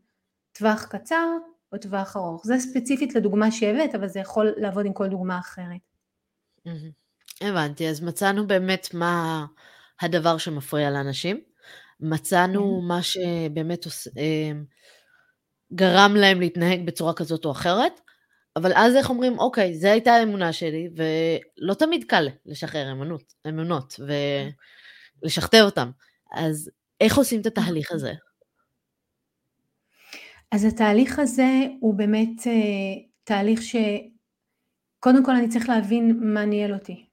[0.52, 1.26] טווח קצר
[1.72, 2.46] או טווח ארוך.
[2.46, 5.80] זה ספציפית לדוגמה שהבאת, אבל זה יכול לעבוד עם כל דוגמה אחרת.
[7.40, 9.46] הבנתי, אז מצאנו באמת מה
[10.00, 11.40] הדבר שמפריע לאנשים.
[12.00, 12.86] מצאנו כן.
[12.88, 13.86] מה שבאמת.
[14.18, 14.52] אה,
[15.72, 18.00] גרם להם להתנהג בצורה כזאת או אחרת,
[18.56, 24.00] אבל אז איך אומרים, אוקיי, זו הייתה האמונה שלי, ולא תמיד קל לשחרר אמונות, אמונות
[25.22, 25.90] ולשכתב אותן.
[26.32, 28.12] אז איך עושים את התהליך הזה?
[30.52, 31.48] אז התהליך הזה
[31.80, 32.52] הוא באמת אה,
[33.24, 37.06] תהליך שקודם כל אני צריך להבין מה ניהל אותי.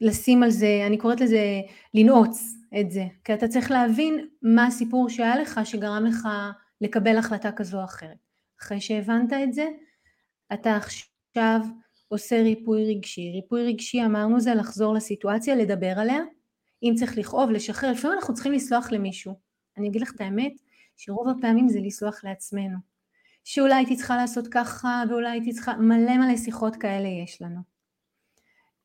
[0.00, 1.60] לשים על זה, אני קוראת לזה
[1.94, 6.28] לנעוץ את זה, כי אתה צריך להבין מה הסיפור שהיה לך שגרם לך
[6.80, 8.16] לקבל החלטה כזו או אחרת.
[8.60, 9.68] אחרי שהבנת את זה,
[10.52, 11.60] אתה עכשיו
[12.08, 13.30] עושה ריפוי רגשי.
[13.34, 16.20] ריפוי רגשי אמרנו זה לחזור לסיטואציה, לדבר עליה,
[16.82, 19.34] אם צריך לכאוב, לשחרר, לפעמים אנחנו צריכים לסלוח למישהו.
[19.76, 20.52] אני אגיד לך את האמת,
[20.96, 22.78] שרוב הפעמים זה לסלוח לעצמנו.
[23.44, 27.60] שאולי הייתי צריכה לעשות ככה, ואולי הייתי צריכה, מלא מלא שיחות כאלה יש לנו.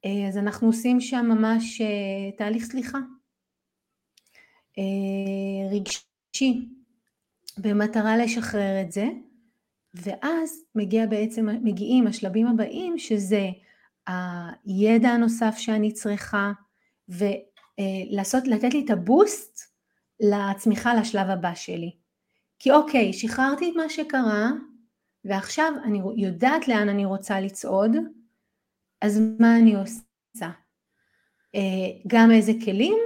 [0.05, 2.97] אה, אז אנחנו עושים שם ממש אה, תהליך סליחה.
[4.77, 6.69] אה, רגשי,
[7.57, 9.07] במטרה לשחרר את זה,
[10.03, 13.45] ואז מגיע בעצם, מגיעים השלבים הבאים שזה
[14.65, 16.51] הידע הנוסף שאני צריכה
[17.09, 19.59] ולעשות, לתת לי את הבוסט
[20.19, 21.91] לצמיחה לשלב הבא שלי.
[22.59, 24.51] כי אוקיי, שחררתי את מה שקרה
[25.25, 27.91] ועכשיו אני יודעת לאן אני רוצה לצעוד,
[29.01, 30.49] אז מה אני עושה?
[32.07, 32.97] גם איזה כלים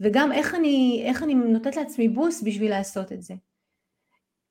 [0.00, 3.34] וגם איך אני, איך אני נותנת לעצמי בוסט בשביל לעשות את זה.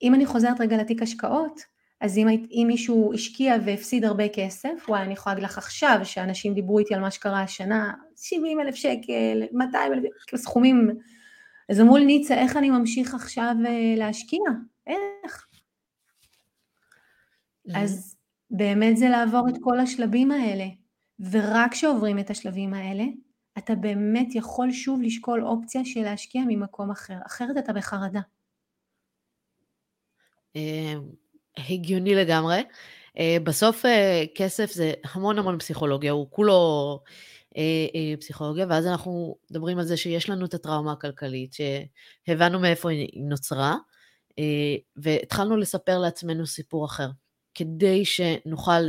[0.02, 1.73] אם אני חוזרת רגע לתיק השקעות,
[2.04, 6.54] אז אם, אם מישהו השקיע והפסיד הרבה כסף, וואי, אני יכולה להגיד לך עכשיו שאנשים
[6.54, 10.90] דיברו איתי על מה שקרה השנה, 70 אלף שקל, 200 אלף, כאילו סכומים,
[11.70, 14.40] אז אמרו לי ניצה, איך אני ממשיך עכשיו אה, להשקיע?
[14.88, 15.48] איך?
[17.76, 18.18] אז
[18.52, 20.66] באמת זה לעבור את כל השלבים האלה,
[21.32, 23.04] ורק כשעוברים את השלבים האלה,
[23.58, 28.22] אתה באמת יכול שוב לשקול אופציה של להשקיע ממקום אחר, אחרת אתה בחרדה.
[31.58, 32.64] הגיוני לגמרי.
[33.20, 37.00] אה, בסוף אה, כסף זה המון המון פסיכולוגיה, הוא כולו
[37.58, 41.56] אה, פסיכולוגיה, ואז אנחנו מדברים על זה שיש לנו את הטראומה הכלכלית,
[42.28, 43.76] שהבנו מאיפה היא נוצרה,
[44.96, 47.08] והתחלנו לספר לעצמנו סיפור אחר,
[47.54, 48.80] כדי שנוכל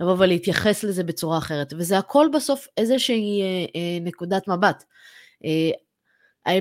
[0.00, 3.42] לבוא ולהתייחס לזה בצורה אחרת, וזה הכל בסוף איזושהי
[4.00, 4.84] נקודת מבט.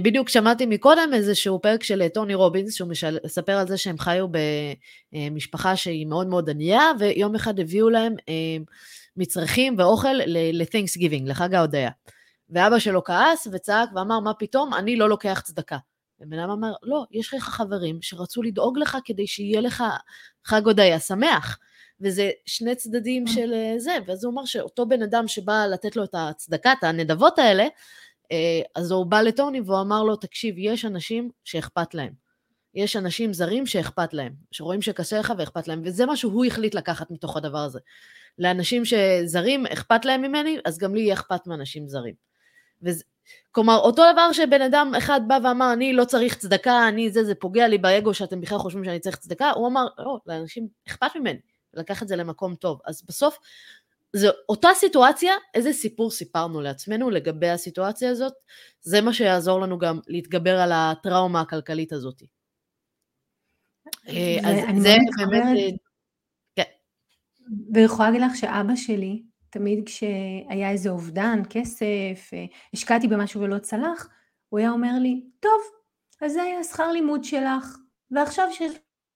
[0.04, 2.89] בדיוק שמעתי מקודם איזשהו פרק של טוני רובינס, שהוא
[3.23, 4.28] מספר על זה שהם חיו
[5.13, 8.58] במשפחה שהיא מאוד מאוד ענייה, ויום אחד הביאו להם אה,
[9.17, 11.89] מצרכים ואוכל ל-Thanksgiving, לחג ההודיה.
[12.50, 15.78] ואבא שלו כעס וצעק ואמר, מה פתאום, אני לא לוקח צדקה.
[16.19, 19.84] ובן אדם אמר, לא, יש לך חברים שרצו לדאוג לך כדי שיהיה לך
[20.45, 21.58] חג הודיה שמח.
[22.02, 23.34] וזה שני צדדים אה.
[23.34, 26.84] של אה, זה, ואז הוא אמר שאותו בן אדם שבא לתת לו את הצדקה, את
[26.84, 27.69] הנדבות האלה, אה,
[28.75, 32.27] אז הוא בא לטוני והוא אמר לו, תקשיב, יש אנשים שאכפת להם.
[32.75, 37.11] יש אנשים זרים שאכפת להם, שרואים שקשה לך ואכפת להם, וזה מה שהוא החליט לקחת
[37.11, 37.79] מתוך הדבר הזה.
[38.39, 42.13] לאנשים שזרים אכפת להם ממני, אז גם לי יהיה אכפת מאנשים זרים.
[42.81, 43.03] וזה,
[43.51, 47.35] כלומר, אותו דבר שבן אדם אחד בא ואמר, אני לא צריך צדקה, אני זה, זה
[47.35, 51.39] פוגע לי באגו שאתם בכלל חושבים שאני צריך צדקה, הוא אמר, לא, לאנשים אכפת ממני,
[51.73, 52.79] לקח את זה למקום טוב.
[52.85, 53.37] אז בסוף,
[54.17, 58.34] זו אותה סיטואציה, איזה סיפור סיפרנו לעצמנו לגבי הסיטואציה הזאת,
[58.82, 62.23] זה מה שיעזור לנו גם להתגבר על הטראומה הכלכלית הזאת.
[64.08, 65.58] אה, אז זה באמת...
[65.58, 65.69] אה,
[66.56, 66.71] כן.
[67.73, 74.10] ויכולה להגיד לך שאבא שלי, תמיד כשהיה איזה אובדן, כסף, אה, השקעתי במשהו ולא צלח,
[74.49, 75.62] הוא היה אומר לי, טוב,
[76.21, 77.77] אז זה היה שכר לימוד שלך,
[78.12, 78.71] ועכשיו שיש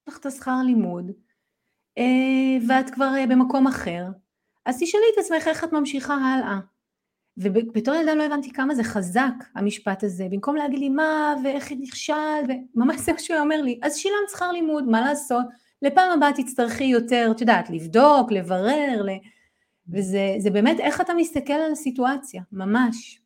[0.08, 1.12] לך את השכר לימוד,
[2.68, 4.04] ואת כבר במקום אחר,
[4.72, 6.60] אז תשאלי את עצמך איך את ממשיכה הלאה.
[7.38, 12.14] ובתור ילדה לא הבנתי כמה זה חזק המשפט הזה, במקום להגיד לי מה ואיך נכשל,
[12.76, 15.46] וממש זה מה שהוא אומר לי, אז שילמת שכר לימוד, מה לעשות,
[15.82, 19.10] לפעם הבאה תצטרכי יותר, את יודעת, לבדוק, לברר, ל...
[19.90, 23.22] וזה באמת איך אתה מסתכל על הסיטואציה, ממש.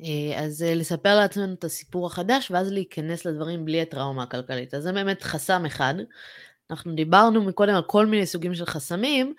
[0.00, 4.74] אה, אז אה, לספר לעצמנו את הסיפור החדש, ואז להיכנס לדברים בלי הטראומה הכלכלית.
[4.74, 5.94] אז זה באמת חסם אחד.
[6.70, 9.34] אנחנו דיברנו מקודם על כל מיני סוגים של חסמים.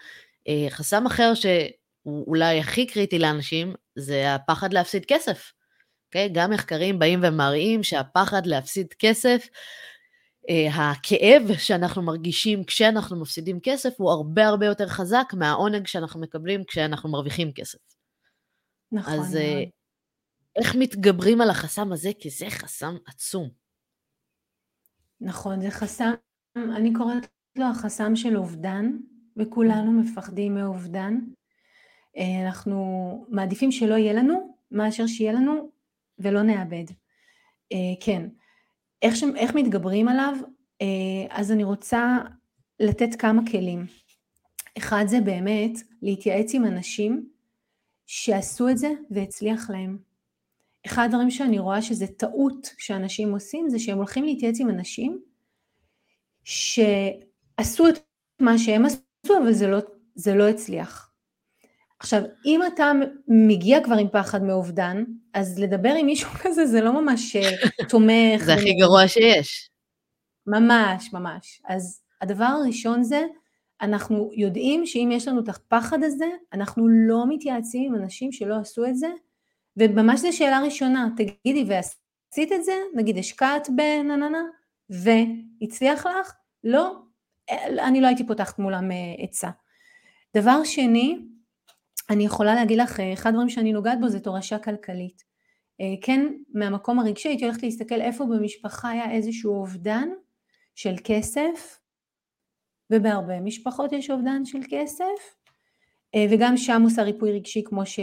[0.48, 5.52] אה, חסם אחר שהוא אולי הכי קריטי לאנשים, זה הפחד להפסיד כסף.
[5.52, 5.58] Okay?
[6.08, 6.30] אוקיי?
[6.34, 9.48] גם מחקרים באים ומראים שהפחד להפסיד כסף,
[10.74, 17.10] הכאב שאנחנו מרגישים כשאנחנו מפסידים כסף הוא הרבה הרבה יותר חזק מהעונג שאנחנו מקבלים כשאנחנו
[17.10, 17.78] מרוויחים כסף.
[18.92, 19.14] נכון.
[19.14, 19.70] אז נכון.
[20.56, 22.10] איך מתגברים על החסם הזה?
[22.20, 23.50] כי זה חסם עצום.
[25.22, 26.14] נכון, זה חסם,
[26.76, 28.98] אני קוראת לו החסם של אובדן,
[29.38, 31.20] וכולנו מפחדים מאובדן.
[32.18, 35.72] אה, אנחנו מעדיפים שלא יהיה לנו, מאשר שיהיה לנו
[36.20, 36.86] ולא נאבד.
[37.72, 38.28] אה, כן,
[39.02, 39.24] איך, ש...
[39.36, 40.36] איך מתגברים עליו?
[40.82, 40.88] אה,
[41.30, 42.18] אז אני רוצה
[42.80, 43.86] לתת כמה כלים.
[44.78, 47.30] אחד זה באמת להתייעץ עם אנשים
[48.06, 49.98] שעשו את זה והצליח להם.
[50.86, 55.22] אחד הדברים שאני רואה שזה טעות שאנשים עושים זה שהם הולכים להתייעץ עם אנשים
[56.48, 58.00] שעשו את
[58.42, 59.80] מה שהם עשו אבל זה לא,
[60.16, 61.12] זה לא הצליח.
[62.00, 62.92] עכשיו אם אתה
[63.28, 67.50] מגיע כבר עם פחד מאובדן אז לדבר עם מישהו כזה זה לא ממש אה,
[67.90, 68.44] תומך.
[68.44, 69.70] זה הכי גרוע שיש.
[70.48, 71.62] ממש ממש.
[71.68, 73.26] אז הדבר הראשון זה
[73.82, 78.86] אנחנו יודעים שאם יש לנו את הפחד הזה אנחנו לא מתייעצים עם אנשים שלא עשו
[78.86, 79.10] את זה
[79.78, 84.44] וממש זו שאלה ראשונה, תגידי ועשית את זה, נגיד השקעת בנננה
[84.90, 86.34] והצליח לך?
[86.64, 86.96] לא,
[87.80, 89.50] אני לא הייתי פותחת מולם אה, עצה.
[90.38, 91.20] דבר שני,
[92.10, 95.24] אני יכולה להגיד לך, אה, אחד הדברים שאני נוגעת בו זה תורשה כלכלית.
[95.82, 100.10] אה, כן, מהמקום הרגשי הייתי הולכת להסתכל איפה במשפחה היה איזשהו אובדן
[100.76, 101.80] של כסף,
[102.92, 105.36] ובהרבה משפחות יש אובדן של כסף,
[106.30, 108.00] וגם שם עושה ריפוי רגשי כמו ש...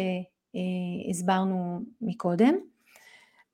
[0.54, 2.54] אה, הסברנו מקודם.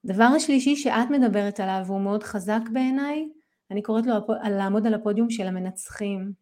[0.07, 3.29] דבר השלישי שאת מדברת עליו והוא מאוד חזק בעיניי,
[3.71, 4.15] אני קוראת לו
[4.51, 6.33] לעמוד על הפודיום של המנצחים,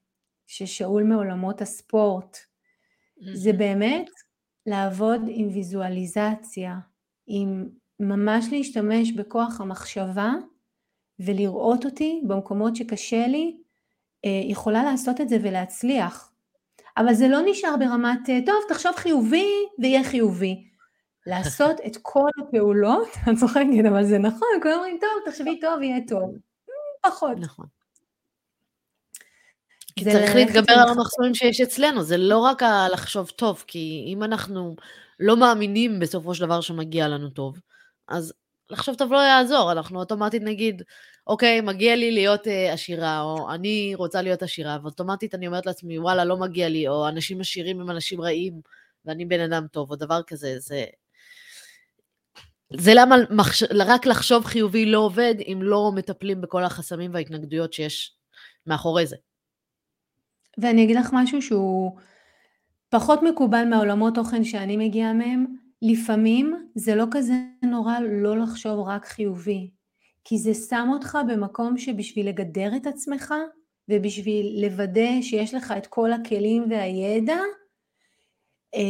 [0.46, 2.38] ששאול מעולמות הספורט.
[3.34, 4.10] זה באמת
[4.66, 6.78] לעבוד עם ויזואליזציה,
[7.26, 7.68] עם
[8.00, 10.32] ממש להשתמש בכוח המחשבה
[11.20, 13.56] ולראות אותי במקומות שקשה לי,
[14.24, 16.32] אה, יכולה לעשות את זה ולהצליח.
[16.96, 19.46] אבל זה לא נשאר ברמת, אה, טוב, תחשוב חיובי
[19.78, 20.68] ויהיה חיובי.
[21.28, 25.98] לעשות את כל הפעולות, אני צוחקת, אבל זה נכון, כולם אומרים, טוב, תחשבי טוב, יהיה
[26.08, 26.34] טוב.
[27.02, 27.38] פחות.
[27.38, 27.66] נכון.
[29.96, 32.62] כי צריך להתגבר על המחסומים שיש אצלנו, זה לא רק
[32.92, 34.76] לחשוב טוב, כי אם אנחנו
[35.20, 37.60] לא מאמינים בסופו של דבר שמגיע לנו טוב,
[38.08, 38.32] אז
[38.70, 40.82] לחשוב טוב לא יעזור, אנחנו אוטומטית נגיד,
[41.26, 45.98] אוקיי, מגיע לי להיות אה, עשירה, או אני רוצה להיות עשירה, ואוטומטית אני אומרת לעצמי,
[45.98, 48.60] וואלה, לא מגיע לי, או אנשים עשירים הם אנשים רעים,
[49.04, 50.84] ואני בן אדם טוב, או דבר כזה, זה...
[52.72, 53.62] זה למה מחש...
[53.62, 58.16] רק לחשוב חיובי לא עובד, אם לא מטפלים בכל החסמים וההתנגדויות שיש
[58.66, 59.16] מאחורי זה.
[60.58, 61.98] ואני אגיד לך משהו שהוא
[62.88, 65.46] פחות מקובל מהעולמות תוכן שאני מגיעה מהם,
[65.82, 69.70] לפעמים זה לא כזה נורא לא לחשוב רק חיובי,
[70.24, 73.34] כי זה שם אותך במקום שבשביל לגדר את עצמך
[73.88, 77.38] ובשביל לוודא שיש לך את כל הכלים והידע,
[78.74, 78.80] אה,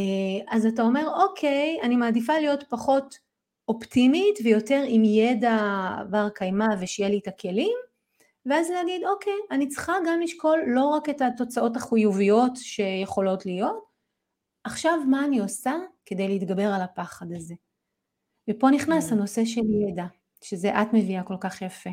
[0.47, 3.28] אז אתה אומר אוקיי, אני מעדיפה להיות פחות
[3.69, 5.57] אופטימית ויותר עם ידע
[6.09, 7.77] בר קיימא ושיהיה לי את הכלים,
[8.45, 13.89] ואז להגיד אוקיי, אני צריכה גם לשקול לא רק את התוצאות החיוביות שיכולות להיות,
[14.63, 15.73] עכשיו מה אני עושה
[16.05, 17.53] כדי להתגבר על הפחד הזה.
[18.49, 19.15] ופה נכנס כן.
[19.15, 20.05] הנושא של ידע,
[20.43, 21.89] שזה את מביאה כל כך יפה.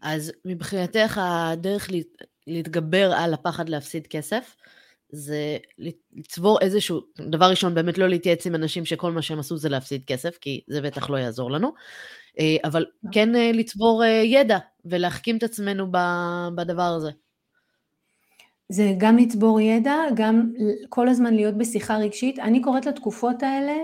[0.00, 1.88] אז מבחינתך הדרך
[2.46, 4.56] להתגבר על הפחד להפסיד כסף,
[5.14, 5.56] זה
[6.12, 10.04] לצבור איזשהו, דבר ראשון באמת לא להתייעץ עם אנשים שכל מה שהם עשו זה להפסיד
[10.06, 11.72] כסף, כי זה בטח לא יעזור לנו,
[12.38, 13.12] אה, אבל נכון.
[13.12, 15.86] כן אה, לצבור אה, ידע ולהחכים את עצמנו
[16.54, 17.10] בדבר הזה.
[18.68, 20.52] זה גם לצבור ידע, גם
[20.88, 22.38] כל הזמן להיות בשיחה רגשית.
[22.38, 23.76] אני קוראת לתקופות האלה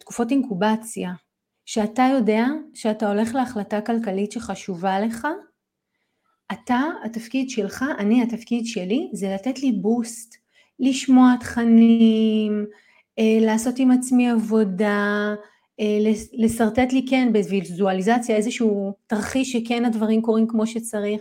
[0.00, 1.12] תקופות אינקובציה,
[1.66, 5.26] שאתה יודע שאתה הולך להחלטה כלכלית שחשובה לך,
[6.52, 10.36] אתה, התפקיד שלך, אני, התפקיד שלי, זה לתת לי בוסט,
[10.78, 12.66] לשמוע תכנים,
[13.18, 15.34] אה, לעשות עם עצמי עבודה,
[15.80, 15.98] אה,
[16.32, 21.20] לשרטט לי כן בוויזואליזציה איזשהו תרחיש שכן הדברים קורים כמו שצריך,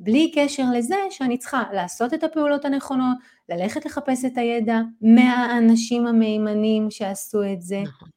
[0.00, 3.16] בלי קשר לזה שאני צריכה לעשות את הפעולות הנכונות,
[3.48, 8.08] ללכת לחפש את הידע מהאנשים המהימנים שעשו את זה, נכון.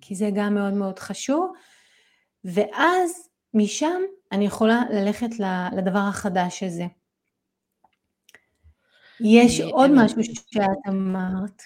[0.00, 1.52] כי זה גם מאוד מאוד חשוב,
[2.44, 5.28] ואז משם אני יכולה ללכת
[5.76, 6.86] לדבר החדש הזה.
[9.20, 11.62] יש עוד משהו שאת אמרת.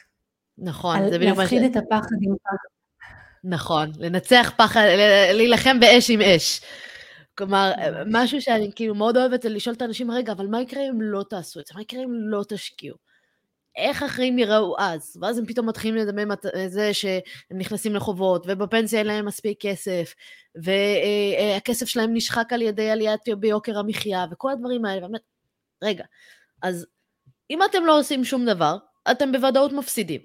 [0.59, 1.52] נכון, זה בדיוק מה ש...
[1.52, 2.57] להפחיד את הפחד עם פחד.
[3.44, 4.81] נכון, לנצח פחד,
[5.33, 6.61] להילחם באש עם אש.
[7.35, 7.72] כלומר,
[8.07, 11.61] משהו שאני כאילו מאוד אוהבת לשאול את האנשים, רגע, אבל מה יקרה אם לא תעשו
[11.61, 11.74] את זה?
[11.74, 12.96] מה יקרה אם לא תשקיעו?
[13.77, 15.17] איך החיים יראו אז?
[15.21, 20.15] ואז הם פתאום מתחילים לדמם את זה שהם נכנסים לחובות, ובפנסיה אין להם מספיק כסף,
[20.62, 25.21] והכסף שלהם נשחק על ידי עליית ביוקר המחיה, וכל הדברים האלה, באמת,
[25.85, 26.05] רגע,
[26.62, 26.87] אז
[27.51, 28.77] אם אתם לא עושים שום דבר,
[29.11, 30.21] אתם בוודאות מפסידים.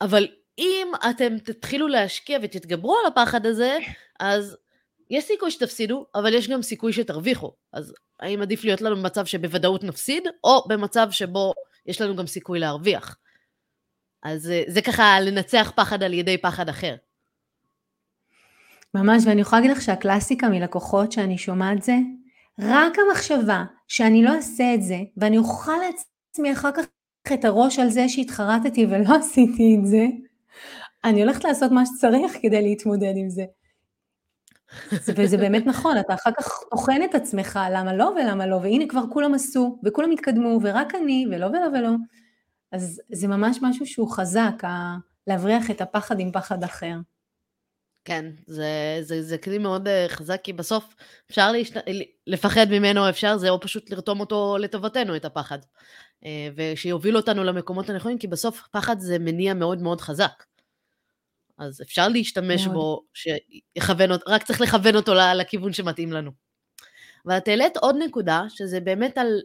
[0.00, 3.78] אבל אם אתם תתחילו להשקיע ותתגברו על הפחד הזה,
[4.20, 4.56] אז
[5.10, 7.52] יש סיכוי שתפסידו, אבל יש גם סיכוי שתרוויחו.
[7.72, 11.54] אז האם עדיף להיות לנו במצב שבוודאות נפסיד, או במצב שבו
[11.86, 13.16] יש לנו גם סיכוי להרוויח?
[14.22, 16.96] אז אה, זה ככה לנצח פחד על ידי פחד אחר.
[18.94, 21.96] ממש, ואני יכולה להגיד לך שהקלאסיקה מלקוחות שאני שומעת זה,
[22.60, 26.84] רק המחשבה שאני לא אעשה את זה, ואני אוכל לעצמי אחר כך
[27.34, 30.06] את הראש על זה שהתחרטתי ולא עשיתי את זה,
[31.04, 33.44] אני הולכת לעשות מה שצריך כדי להתמודד עם זה.
[35.16, 39.02] וזה באמת נכון, אתה אחר כך טוחן את עצמך, למה לא ולמה לא, והנה כבר
[39.12, 41.90] כולם עשו, וכולם התקדמו, ורק אני, ולא ולא ולא.
[42.72, 44.62] אז זה ממש משהו שהוא חזק,
[45.26, 46.94] להבריח את הפחד עם פחד אחר.
[48.04, 50.94] כן, זה, זה, זה כלי מאוד uh, חזק, כי בסוף
[51.30, 51.76] אפשר להשת...
[52.26, 55.58] לפחד ממנו, אפשר זה, או פשוט לרתום אותו לטובתנו, את הפחד.
[55.58, 60.44] Uh, ושיוביל אותנו למקומות הנכונים, כי בסוף פחד זה מניע מאוד מאוד חזק.
[61.60, 62.74] אז אפשר להשתמש מאוד.
[62.74, 66.30] בו, שיכוון אותו, רק צריך לכוון אותו לכיוון שמתאים לנו.
[67.26, 69.40] ואת העלית עוד נקודה, שזה באמת על...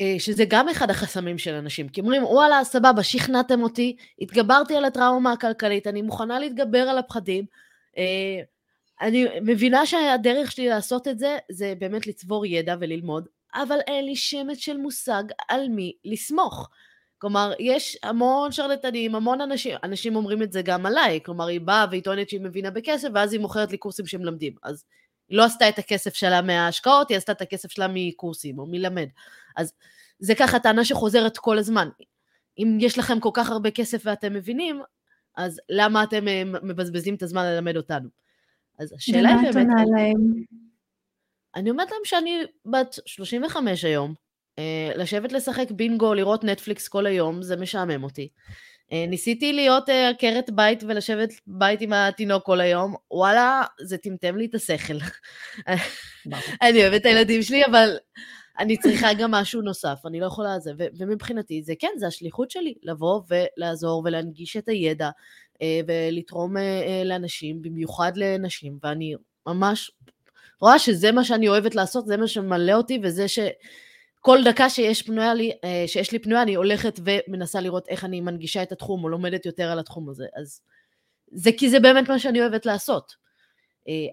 [0.00, 4.84] אה, שזה גם אחד החסמים של אנשים, כי אומרים, וואלה, סבבה, שכנעתם אותי, התגברתי על
[4.84, 7.44] הטראומה הכלכלית, אני מוכנה להתגבר על הפחדים,
[7.98, 8.40] אה,
[9.00, 14.16] אני מבינה שהדרך שלי לעשות את זה, זה באמת לצבור ידע וללמוד, אבל אין לי
[14.16, 16.70] שמץ של מושג על מי לסמוך.
[17.18, 21.86] כלומר, יש המון שרלטנים, המון אנשים, אנשים אומרים את זה גם עליי, כלומר, היא באה
[21.90, 24.54] והיא טוענת שהיא מבינה בכסף, ואז היא מוכרת לי קורסים שמלמדים.
[24.62, 24.84] אז
[25.28, 29.08] היא לא עשתה את הכסף שלה מההשקעות, היא עשתה את הכסף שלה מקורסים או מלמד.
[29.56, 29.72] אז
[30.18, 31.88] זה ככה טענה שחוזרת כל הזמן.
[32.58, 34.82] אם יש לכם כל כך הרבה כסף ואתם מבינים,
[35.36, 38.08] אז למה אתם אה, מבזבזים את הזמן ללמד אותנו?
[38.78, 39.54] אז השאלה היא באמת...
[39.54, 40.44] ומה את עונה להם?
[41.54, 44.14] אני אומרת להם שאני בת 35 היום,
[44.96, 48.28] לשבת לשחק בינגו, לראות נטפליקס כל היום, זה משעמם אותי.
[48.92, 54.36] אה, ניסיתי להיות אה, עקרת בית ולשבת בית עם התינוק כל היום, וואלה, זה טמטם
[54.36, 54.94] לי את השכל.
[56.62, 57.96] אני אוהבת את הילדים שלי, אבל
[58.58, 60.72] אני צריכה גם משהו נוסף, אני לא יכולה זה.
[60.98, 65.10] ומבחינתי זה כן, זה השליחות שלי, לבוא ולעזור ולהנגיש את הידע
[65.86, 66.56] ולתרום
[67.04, 69.14] לאנשים, במיוחד לנשים, ואני
[69.46, 69.90] ממש
[70.60, 73.38] רואה שזה מה שאני אוהבת לעשות, זה מה שממלא אותי, וזה ש...
[74.28, 78.20] כל דקה שיש, פנויה לי, אה, שיש לי פנויה, אני הולכת ומנסה לראות איך אני
[78.20, 80.26] מנגישה את התחום, או לומדת יותר על התחום הזה.
[80.36, 80.60] אז
[81.32, 83.12] זה כי זה באמת מה שאני אוהבת לעשות.
[83.88, 84.06] אה,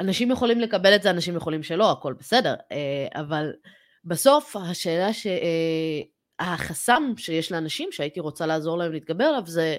[0.00, 3.52] אנשים יכולים לקבל את זה, אנשים יכולים שלא, הכל בסדר, אה, אבל
[4.04, 9.76] בסוף השאלה שהחסם שיש לאנשים שהייתי רוצה לעזור להם להתגבר עליו זה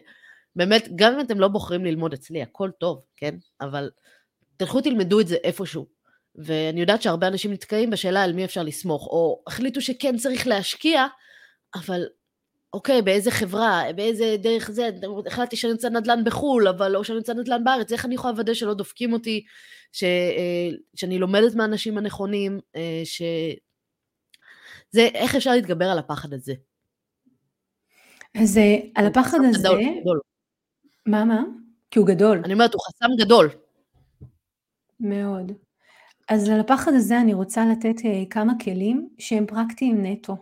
[0.55, 3.35] באמת, גם אם אתם לא בוחרים ללמוד אצלי, הכל טוב, כן?
[3.61, 3.89] אבל
[4.57, 6.00] תלכו תלמדו את זה איפשהו.
[6.35, 11.05] ואני יודעת שהרבה אנשים נתקעים בשאלה על מי אפשר לסמוך, או החליטו שכן צריך להשקיע,
[11.75, 12.05] אבל
[12.73, 14.89] אוקיי, באיזה חברה, באיזה דרך זה,
[15.27, 18.53] החלטתי שאני רוצה נדל"ן בחו"ל, אבל לא שאני רוצה נדל"ן בארץ, איך אני יכולה לוודא
[18.53, 19.43] שלא דופקים אותי,
[19.91, 23.21] ש, אה, שאני לומדת מהאנשים הנכונים, אה, ש...
[24.91, 26.53] זה, איך אפשר להתגבר על הפחד הזה?
[28.41, 29.59] אז אה, על הפחד הזה...
[29.59, 30.19] גדול, גדול.
[31.05, 31.43] מה, מה?
[31.91, 32.41] כי הוא גדול.
[32.45, 33.49] אני אומרת, הוא חסם גדול.
[34.99, 35.51] מאוד.
[36.29, 40.37] אז על הפחד הזה אני רוצה לתת אה, כמה כלים שהם פרקטיים נטו.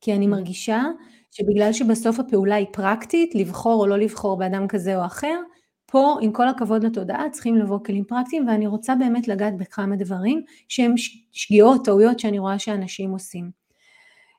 [0.00, 0.82] כי אני מרגישה
[1.30, 5.40] שבגלל שבסוף הפעולה היא פרקטית, לבחור או לא לבחור באדם כזה או אחר,
[5.86, 10.44] פה עם כל הכבוד לתודעה צריכים לבוא כלים פרקטיים ואני רוצה באמת לגעת בכמה דברים
[10.68, 10.94] שהם
[11.32, 13.50] שגיאות, טעויות שאני רואה שאנשים עושים.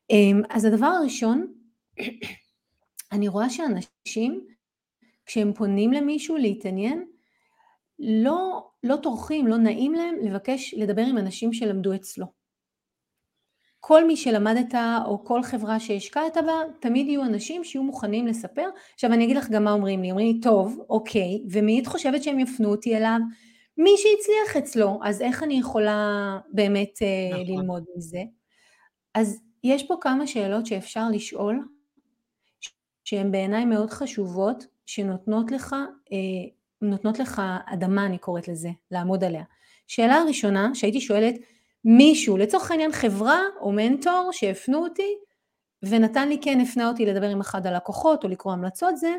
[0.10, 1.48] אמ, אז הדבר הראשון,
[3.12, 4.42] אני רואה שאנשים
[5.26, 7.06] כשהם פונים למישהו להתעניין,
[8.00, 12.26] לא, לא טורחים, לא נעים להם לבקש לדבר עם אנשים שלמדו אצלו.
[13.80, 14.76] כל מי שלמדת
[15.06, 18.70] או כל חברה שהשקעת בה, תמיד יהיו אנשים שיהיו מוכנים לספר.
[18.94, 22.24] עכשיו אני אגיד לך גם מה אומרים לי, אומרים לי, טוב, אוקיי, ומי את חושבת
[22.24, 23.20] שהם יפנו אותי אליו?
[23.78, 27.56] מי שהצליח אצלו, אז איך אני יכולה באמת אה, נכון.
[27.56, 28.24] ללמוד מזה?
[29.16, 31.68] אז יש פה כמה שאלות שאפשר לשאול,
[33.04, 35.76] שהן בעיניי מאוד חשובות, שנותנות לך,
[36.12, 36.50] אה,
[36.84, 39.44] נותנות לך אדמה, אני קוראת לזה, לעמוד עליה.
[39.88, 41.36] שאלה הראשונה שהייתי שואלת,
[41.86, 45.16] מישהו, לצורך העניין חברה או מנטור שהפנו אותי,
[45.84, 49.16] ונתן לי כן, הפנה אותי לדבר עם אחד הלקוחות או לקרוא המלצות, זה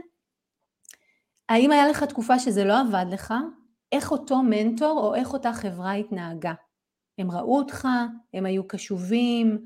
[1.48, 3.34] האם היה לך תקופה שזה לא עבד לך,
[3.92, 6.52] איך אותו מנטור או איך אותה חברה התנהגה.
[7.18, 7.88] הם ראו אותך,
[8.34, 9.64] הם היו קשובים,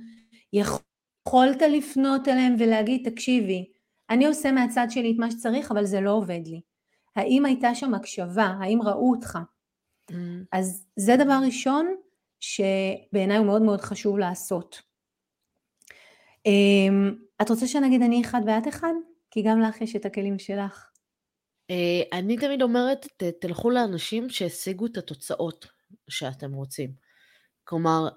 [0.53, 3.73] יכולת לפנות אליהם ולהגיד, תקשיבי,
[4.11, 6.61] אני עושה מהצד שלי את מה שצריך, אבל זה לא עובד לי.
[7.19, 8.55] האם הייתה שם הקשבה?
[8.61, 9.39] האם ראו אותך?
[10.11, 10.15] Mm.
[10.53, 11.95] אז זה דבר ראשון
[12.41, 14.83] שבעיניי הוא מאוד מאוד חשוב לעשות.
[16.47, 18.93] אמ, את רוצה שנגיד אני אחד ואת אחד?
[19.31, 20.91] כי גם לך יש את הכלים שלך.
[21.71, 23.07] אה, אני תמיד אומרת,
[23.41, 25.67] תלכו לאנשים שהשיגו את התוצאות
[26.11, 26.93] שאתם רוצים.
[27.65, 28.09] כלומר,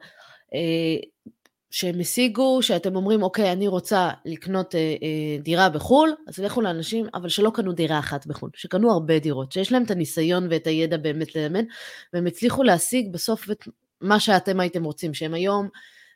[0.53, 1.31] אה,
[1.71, 7.05] שהם השיגו, שאתם אומרים, אוקיי, אני רוצה לקנות אה, אה, דירה בחו"ל, אז לכו לאנשים,
[7.13, 10.97] אבל שלא קנו דירה אחת בחו"ל, שקנו הרבה דירות, שיש להם את הניסיון ואת הידע
[10.97, 11.65] באמת ללמד,
[12.13, 13.67] והם הצליחו להשיג בסוף את
[14.01, 15.67] מה שאתם הייתם רוצים, שהם היום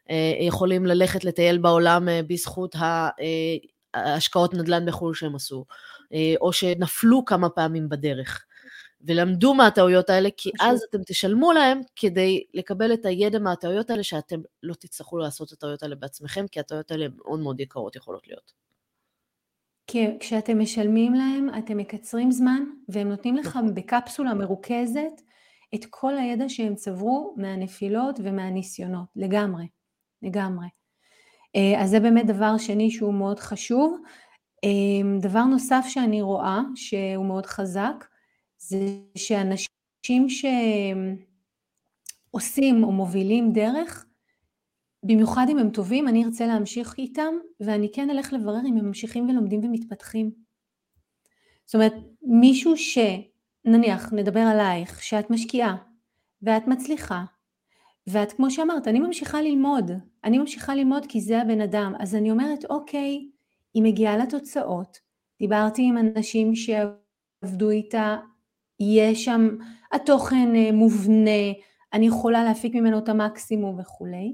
[0.10, 3.56] אה, יכולים ללכת לטייל בעולם אה, בזכות ה, אה,
[3.94, 5.66] ההשקעות נדל"ן בחו"ל שהם עשו,
[6.14, 8.45] אה, או שנפלו כמה פעמים בדרך.
[9.06, 10.68] ולמדו מהטעויות האלה, כי פשוט.
[10.68, 15.54] אז אתם תשלמו להם כדי לקבל את הידע מהטעויות האלה, שאתם לא תצטרכו לעשות את
[15.54, 18.54] הטעויות האלה בעצמכם, כי הטעויות האלה מאוד מאוד יקרות יכולות להיות.
[19.88, 23.74] כי כשאתם משלמים להם, אתם מקצרים זמן, והם נותנים לך נכון.
[23.74, 25.22] בקפסולה מרוכזת
[25.76, 29.68] את כל הידע שהם צברו מהנפילות ומהניסיונות, לגמרי,
[30.22, 30.68] לגמרי.
[31.56, 33.98] אה, אז זה באמת דבר שני שהוא מאוד חשוב.
[34.64, 38.06] אה, דבר נוסף שאני רואה, שהוא מאוד חזק,
[38.68, 40.28] זה שאנשים
[42.32, 44.06] שעושים או מובילים דרך,
[45.04, 49.30] במיוחד אם הם טובים, אני ארצה להמשיך איתם, ואני כן אלך לברר אם הם ממשיכים
[49.30, 50.32] ולומדים ומתפתחים.
[51.66, 55.76] זאת אומרת, מישהו שנניח, נדבר עלייך, שאת משקיעה,
[56.42, 57.24] ואת מצליחה,
[58.08, 59.92] ואת כמו שאמרת, אני ממשיכה ללמוד,
[60.24, 63.30] אני ממשיכה ללמוד כי זה הבן אדם, אז אני אומרת, אוקיי,
[63.74, 64.98] היא מגיעה לתוצאות,
[65.40, 68.18] דיברתי עם אנשים שעבדו איתה
[68.80, 69.58] יש שם,
[69.92, 71.54] התוכן אה, מובנה,
[71.94, 74.34] אני יכולה להפיק ממנו את המקסימום וכולי,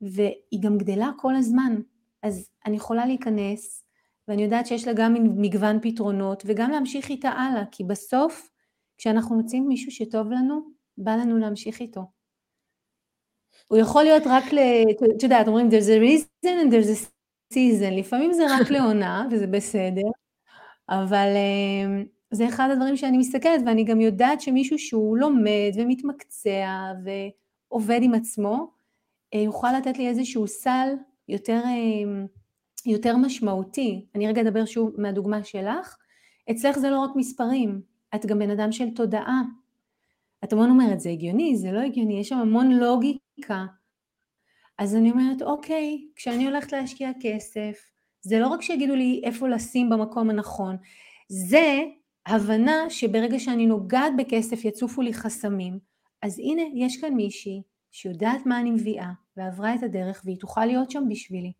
[0.00, 1.80] והיא גם גדלה כל הזמן,
[2.22, 3.84] אז אני יכולה להיכנס,
[4.28, 8.50] ואני יודעת שיש לה גם מגוון פתרונות, וגם להמשיך איתה הלאה, כי בסוף,
[8.98, 10.60] כשאנחנו מוצאים מישהו שטוב לנו,
[10.98, 12.00] בא לנו להמשיך איתו.
[13.68, 14.58] הוא יכול להיות רק ל...
[15.16, 17.08] את יודעת, אומרים, there's a reason and there's a
[17.54, 20.10] season, לפעמים זה רק לעונה, וזה בסדר,
[20.88, 21.28] אבל...
[22.30, 28.70] זה אחד הדברים שאני מסתכלת, ואני גם יודעת שמישהו שהוא לומד ומתמקצע ועובד עם עצמו,
[29.34, 30.88] אה, יוכל לתת לי איזשהו סל
[31.28, 32.24] יותר, אה,
[32.86, 34.06] יותר משמעותי.
[34.14, 35.96] אני רגע אדבר שוב מהדוגמה שלך.
[36.50, 37.80] אצלך זה לא רק מספרים,
[38.14, 39.42] את גם בן אדם של תודעה.
[40.44, 43.66] את המון אומרת, זה הגיוני, זה לא הגיוני, יש שם המון לוגיקה.
[44.78, 47.90] אז אני אומרת, אוקיי, כשאני הולכת להשקיע כסף,
[48.22, 50.76] זה לא רק שיגידו לי איפה לשים במקום הנכון,
[51.28, 51.80] זה
[52.26, 55.78] הבנה שברגע שאני נוגעת בכסף יצופו לי חסמים,
[56.22, 60.90] אז הנה יש כאן מישהי שיודעת מה אני מביאה ועברה את הדרך והיא תוכל להיות
[60.90, 61.52] שם בשבילי.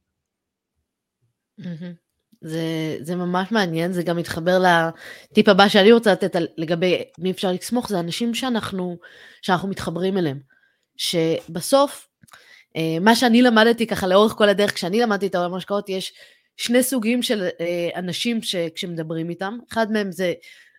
[2.41, 7.31] זה, זה ממש מעניין, זה גם מתחבר לטיפ הבא שאני רוצה לתת על, לגבי מי
[7.31, 8.97] אפשר לסמוך, זה אנשים שאנחנו,
[9.43, 10.41] שאנחנו מתחברים אליהם.
[10.97, 12.09] שבסוף,
[12.77, 16.13] אה, מה שאני למדתי ככה לאורך כל הדרך, כשאני למדתי את העולם ההשקעות, יש
[16.61, 20.33] שני סוגים של אה, אנשים שכשמדברים איתם, אחד מהם זה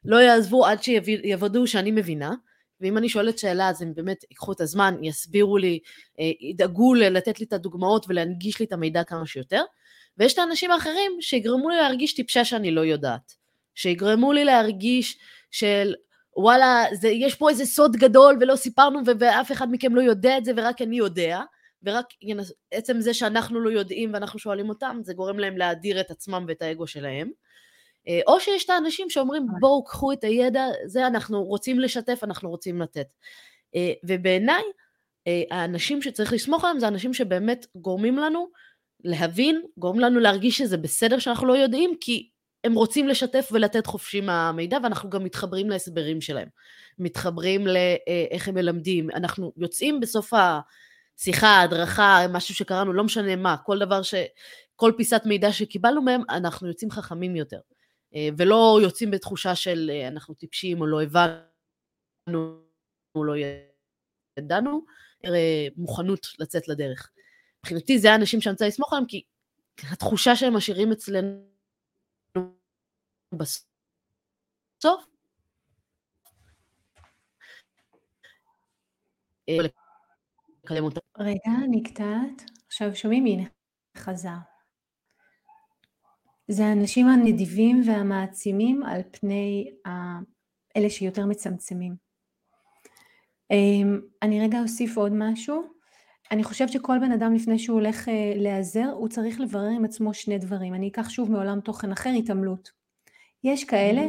[0.05, 2.34] לא יעזבו עד שיוודאו שאני מבינה,
[2.82, 5.79] ואם אני שואלת שאלה אז הם באמת ייקחו את הזמן, יסבירו לי,
[6.19, 9.63] אה, ידאגו לתת לי את הדוגמאות ולהנגיש לי את המידע כמה שיותר,
[10.17, 13.34] ויש את האנשים האחרים שיגרמו לי להרגיש טיפשה שאני לא יודעת,
[13.75, 15.17] שיגרמו לי להרגיש
[15.51, 15.93] של
[16.38, 20.45] וואלה, זה, יש פה איזה סוד גדול ולא סיפרנו ואף אחד מכם לא יודע את
[20.45, 21.41] זה ורק אני יודע,
[21.84, 22.05] ורק
[22.71, 26.61] עצם זה שאנחנו לא יודעים ואנחנו שואלים אותם, זה גורם להם להדיר את עצמם ואת
[26.61, 27.32] האגו שלהם.
[28.07, 32.49] אה, או שיש את האנשים שאומרים בואו קחו את הידע, זה אנחנו רוצים לשתף, אנחנו
[32.49, 33.07] רוצים לתת.
[33.75, 34.63] אה, ובעיניי,
[35.27, 38.47] אה, האנשים שצריך לסמוך עליהם זה אנשים שבאמת גורמים לנו
[39.03, 42.29] להבין, גורמים לנו להרגיש שזה בסדר שאנחנו לא יודעים, כי
[42.63, 46.47] הם רוצים לשתף ולתת חופשי מהמידע, ואנחנו גם מתחברים להסברים שלהם.
[46.99, 49.09] מתחברים לאיך הם מלמדים.
[49.11, 50.59] אנחנו יוצאים בסוף ה...
[51.24, 54.13] שיחה, הדרכה, משהו שקראנו, לא משנה מה, כל דבר ש...
[54.76, 57.59] כל פיסת מידע שקיבלנו מהם, אנחנו יוצאים חכמים יותר.
[58.15, 62.61] אה, ולא יוצאים בתחושה של אה, אנחנו טיפשים או לא הבנו
[63.15, 63.34] לא
[64.38, 64.86] ידענו,
[65.78, 67.11] מוכנות לצאת לדרך.
[67.59, 69.24] מבחינתי זה האנשים שאני רוצה לסמוך עליהם, כי
[69.91, 71.43] התחושה שהם משאירים אצלנו
[73.34, 75.05] בסוף,
[81.17, 82.51] רגע, נקטעת.
[82.67, 83.26] עכשיו שומעים?
[83.26, 83.43] הנה,
[83.97, 84.38] חזר.
[86.47, 89.72] זה האנשים הנדיבים והמעצימים על פני
[90.78, 91.95] אלה שיותר מצמצמים.
[93.51, 95.63] אמ, אני רגע אוסיף עוד משהו.
[96.32, 100.13] אני חושבת שכל בן אדם לפני שהוא הולך אה, להיעזר, הוא צריך לברר עם עצמו
[100.13, 100.74] שני דברים.
[100.74, 102.72] אני אקח שוב מעולם תוכן אחר, התעמלות.
[103.43, 104.01] יש כאלה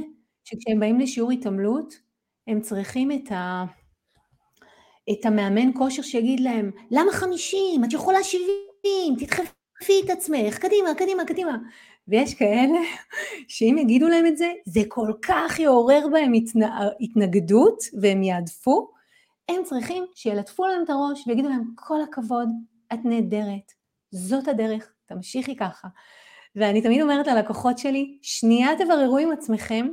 [0.45, 1.95] שכשהם באים לשיעור התעמלות,
[2.47, 3.65] הם צריכים את, ה...
[5.11, 7.85] את המאמן כושר שיגיד להם, למה חמישים?
[7.85, 11.57] את יכולה שבעים, תדחפי את עצמך, קדימה, קדימה, קדימה.
[12.09, 12.79] ויש כאלה
[13.49, 16.61] שאם יגידו להם את זה, זה כל כך יעורר בהם התנ...
[17.01, 18.89] התנגדות והם יעדפו,
[19.49, 22.49] הם צריכים שילטפו להם את הראש ויגידו להם, כל הכבוד,
[22.93, 23.73] את נהדרת,
[24.11, 25.89] זאת הדרך, תמשיכי ככה.
[26.57, 29.89] ואני תמיד אומרת ללקוחות שלי, שנייה תבררו עם עצמכם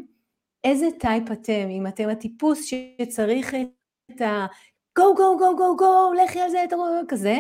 [0.64, 3.56] איזה טייפ אתם, אם אתם הטיפוס שצריך
[4.12, 4.46] את ה...
[5.00, 6.74] גו גו גו גו גו, לכי על זה, את
[7.08, 7.38] כזה,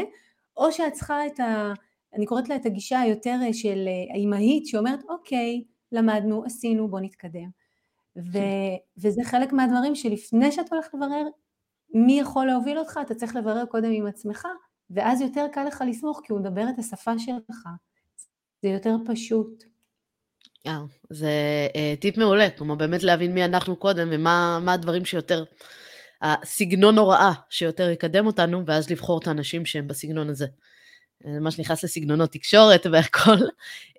[0.57, 1.73] או שאת צריכה את ה...
[2.13, 7.49] אני קוראת לה את הגישה היותר של האימהית שאומרת אוקיי, למדנו, עשינו, בוא נתקדם.
[8.17, 8.37] ו,
[8.97, 11.23] וזה חלק מהדברים שלפני שאת הולכת לברר
[11.93, 14.47] מי יכול להוביל אותך, אתה צריך לברר קודם עם עצמך,
[14.89, 17.67] ואז יותר קל לך לסמוך כי הוא מדבר את השפה שלך.
[18.61, 19.63] זה יותר פשוט.
[20.67, 20.79] אה,
[21.09, 21.31] זה
[21.75, 25.43] אה, טיפ מעולה, כלומר באמת להבין מי אנחנו קודם ומה הדברים שיותר,
[26.21, 30.45] הסגנון הוראה שיותר יקדם אותנו, ואז לבחור את האנשים שהם בסגנון הזה.
[31.23, 33.37] זה מה שנכנס לסגנונות תקשורת והכל,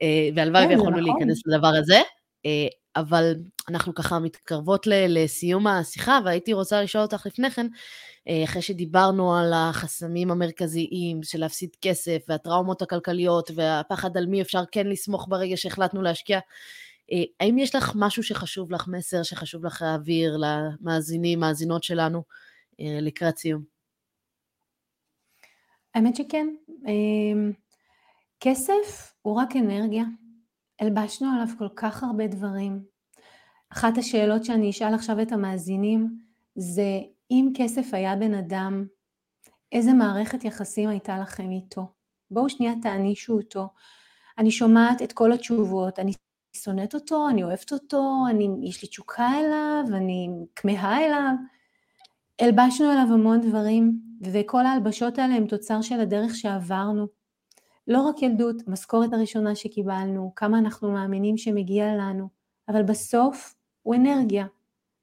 [0.02, 1.18] אה, והלוואי כן, ויכולנו נכון.
[1.18, 2.00] להיכנס לדבר הזה.
[2.46, 2.66] אה,
[2.96, 3.34] אבל
[3.68, 7.66] אנחנו ככה מתקרבות לסיום השיחה, והייתי רוצה לשאול אותך לפני כן,
[8.28, 14.62] אה, אחרי שדיברנו על החסמים המרכזיים של להפסיד כסף, והטראומות הכלכליות, והפחד על מי אפשר
[14.72, 16.42] כן לסמוך ברגע שהחלטנו להשקיע, אה,
[17.40, 22.22] האם יש לך משהו שחשוב לך, מסר שחשוב לך להעביר למאזינים, מאזינות שלנו,
[22.78, 23.62] לקראת סיום?
[25.94, 26.46] האמת שכן.
[28.40, 30.04] כסף הוא רק אנרגיה.
[30.80, 32.84] הלבשנו עליו כל כך הרבה דברים.
[33.72, 36.18] אחת השאלות שאני אשאל עכשיו את המאזינים
[36.56, 37.00] זה
[37.30, 38.86] אם כסף היה בן אדם,
[39.72, 41.92] איזה מערכת יחסים הייתה לכם איתו?
[42.30, 43.68] בואו שנייה תענישו אותו.
[44.38, 46.12] אני שומעת את כל התשובות, אני
[46.52, 51.34] שונאת אותו, אני אוהבת אותו, אני, יש לי תשוקה אליו, אני כמהה אליו.
[52.40, 57.06] הלבשנו עליו המון דברים, וכל ההלבשות האלה הם תוצר של הדרך שעברנו.
[57.88, 62.28] לא רק ילדות, המשכורת הראשונה שקיבלנו, כמה אנחנו מאמינים שמגיע לנו,
[62.68, 64.46] אבל בסוף הוא אנרגיה.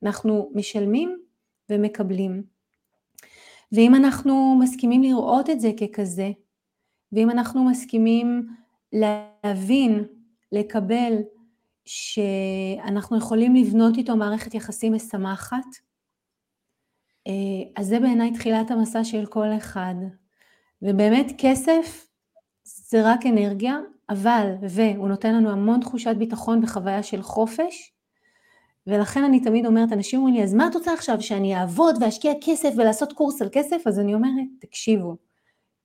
[0.03, 1.19] אנחנו משלמים
[1.69, 2.43] ומקבלים.
[3.71, 6.31] ואם אנחנו מסכימים לראות את זה ככזה,
[7.11, 8.47] ואם אנחנו מסכימים
[8.93, 10.03] להבין,
[10.51, 11.13] לקבל,
[11.87, 15.65] שאנחנו יכולים לבנות איתו מערכת יחסים משמחת,
[17.27, 17.33] אה,
[17.75, 19.95] אז זה בעיניי תחילת המסע של כל אחד.
[20.81, 22.07] ובאמת כסף
[22.63, 23.77] זה רק אנרגיה,
[24.09, 27.93] אבל, והוא נותן לנו המון תחושת ביטחון וחוויה של חופש,
[28.87, 32.33] ולכן אני תמיד אומרת, אנשים אומרים לי, אז מה את רוצה עכשיו, שאני אעבוד ואשקיע
[32.41, 33.81] כסף ולעשות קורס על כסף?
[33.85, 35.15] אז אני אומרת, תקשיבו,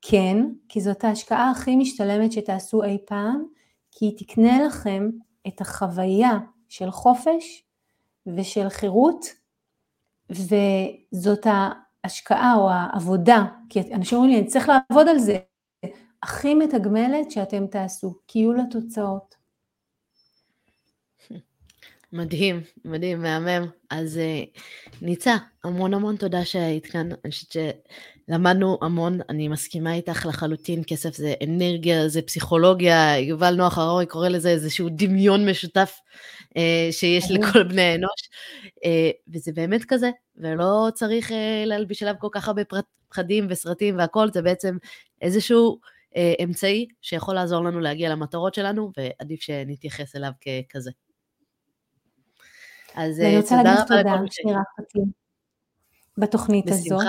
[0.02, 0.36] כן,
[0.68, 3.44] כי זאת ההשקעה הכי משתלמת שתעשו אי פעם,
[3.90, 5.10] כי היא תקנה לכם
[5.48, 6.38] את החוויה
[6.68, 7.64] של חופש
[8.26, 9.26] ושל חירות,
[10.30, 11.46] וזאת
[12.04, 15.38] ההשקעה או העבודה, כי אנשים אומרים לי, אני צריך לעבוד על זה,
[16.22, 19.41] הכי מתגמלת שאתם תעשו, כי יהיו לה תוצאות.
[22.12, 23.66] מדהים, מדהים, מהמם.
[23.90, 24.42] אז אה,
[25.02, 27.08] ניצה, המון המון תודה שהיית כאן.
[27.24, 27.56] אני חושבת
[28.28, 34.28] שלמדנו המון, אני מסכימה איתך לחלוטין, כסף זה אנרגיה, זה פסיכולוגיה, יובל נוח הררי קורא
[34.28, 35.98] לזה איזשהו דמיון משותף
[36.56, 38.28] אה, שיש לכל בני האנוש,
[38.84, 42.62] אה, וזה באמת כזה, ולא צריך אה, להלביש עליו כל כך הרבה
[43.08, 44.76] פחדים וסרטים והכל, זה בעצם
[45.22, 45.78] איזשהו
[46.44, 50.90] אמצעי שיכול לעזור לנו להגיע למטרות שלנו, ועדיף שנתייחס אליו ככזה.
[52.94, 53.28] אז תודה רבה.
[53.28, 55.00] אני רוצה להגיד תודה שאירחת אותי
[56.18, 57.02] בתוכנית הזאת.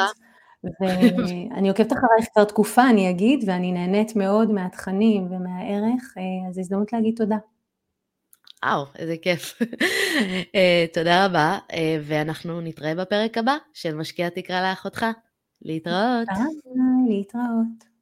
[0.82, 6.62] ואני עוקבת אחרייך כבר תקופה, אני אגיד, ואני נהנית מאוד מהתכנים ומהערך, אה, אז זו
[6.62, 7.38] הזדמנות להגיד תודה.
[8.66, 9.60] וואו, איזה כיף.
[10.56, 11.58] אה, תודה רבה,
[12.02, 15.06] ואנחנו נתראה בפרק הבא של משקיע תקרא לאחותך.
[15.62, 16.28] להתראות.
[16.28, 17.93] ביי, להתראות.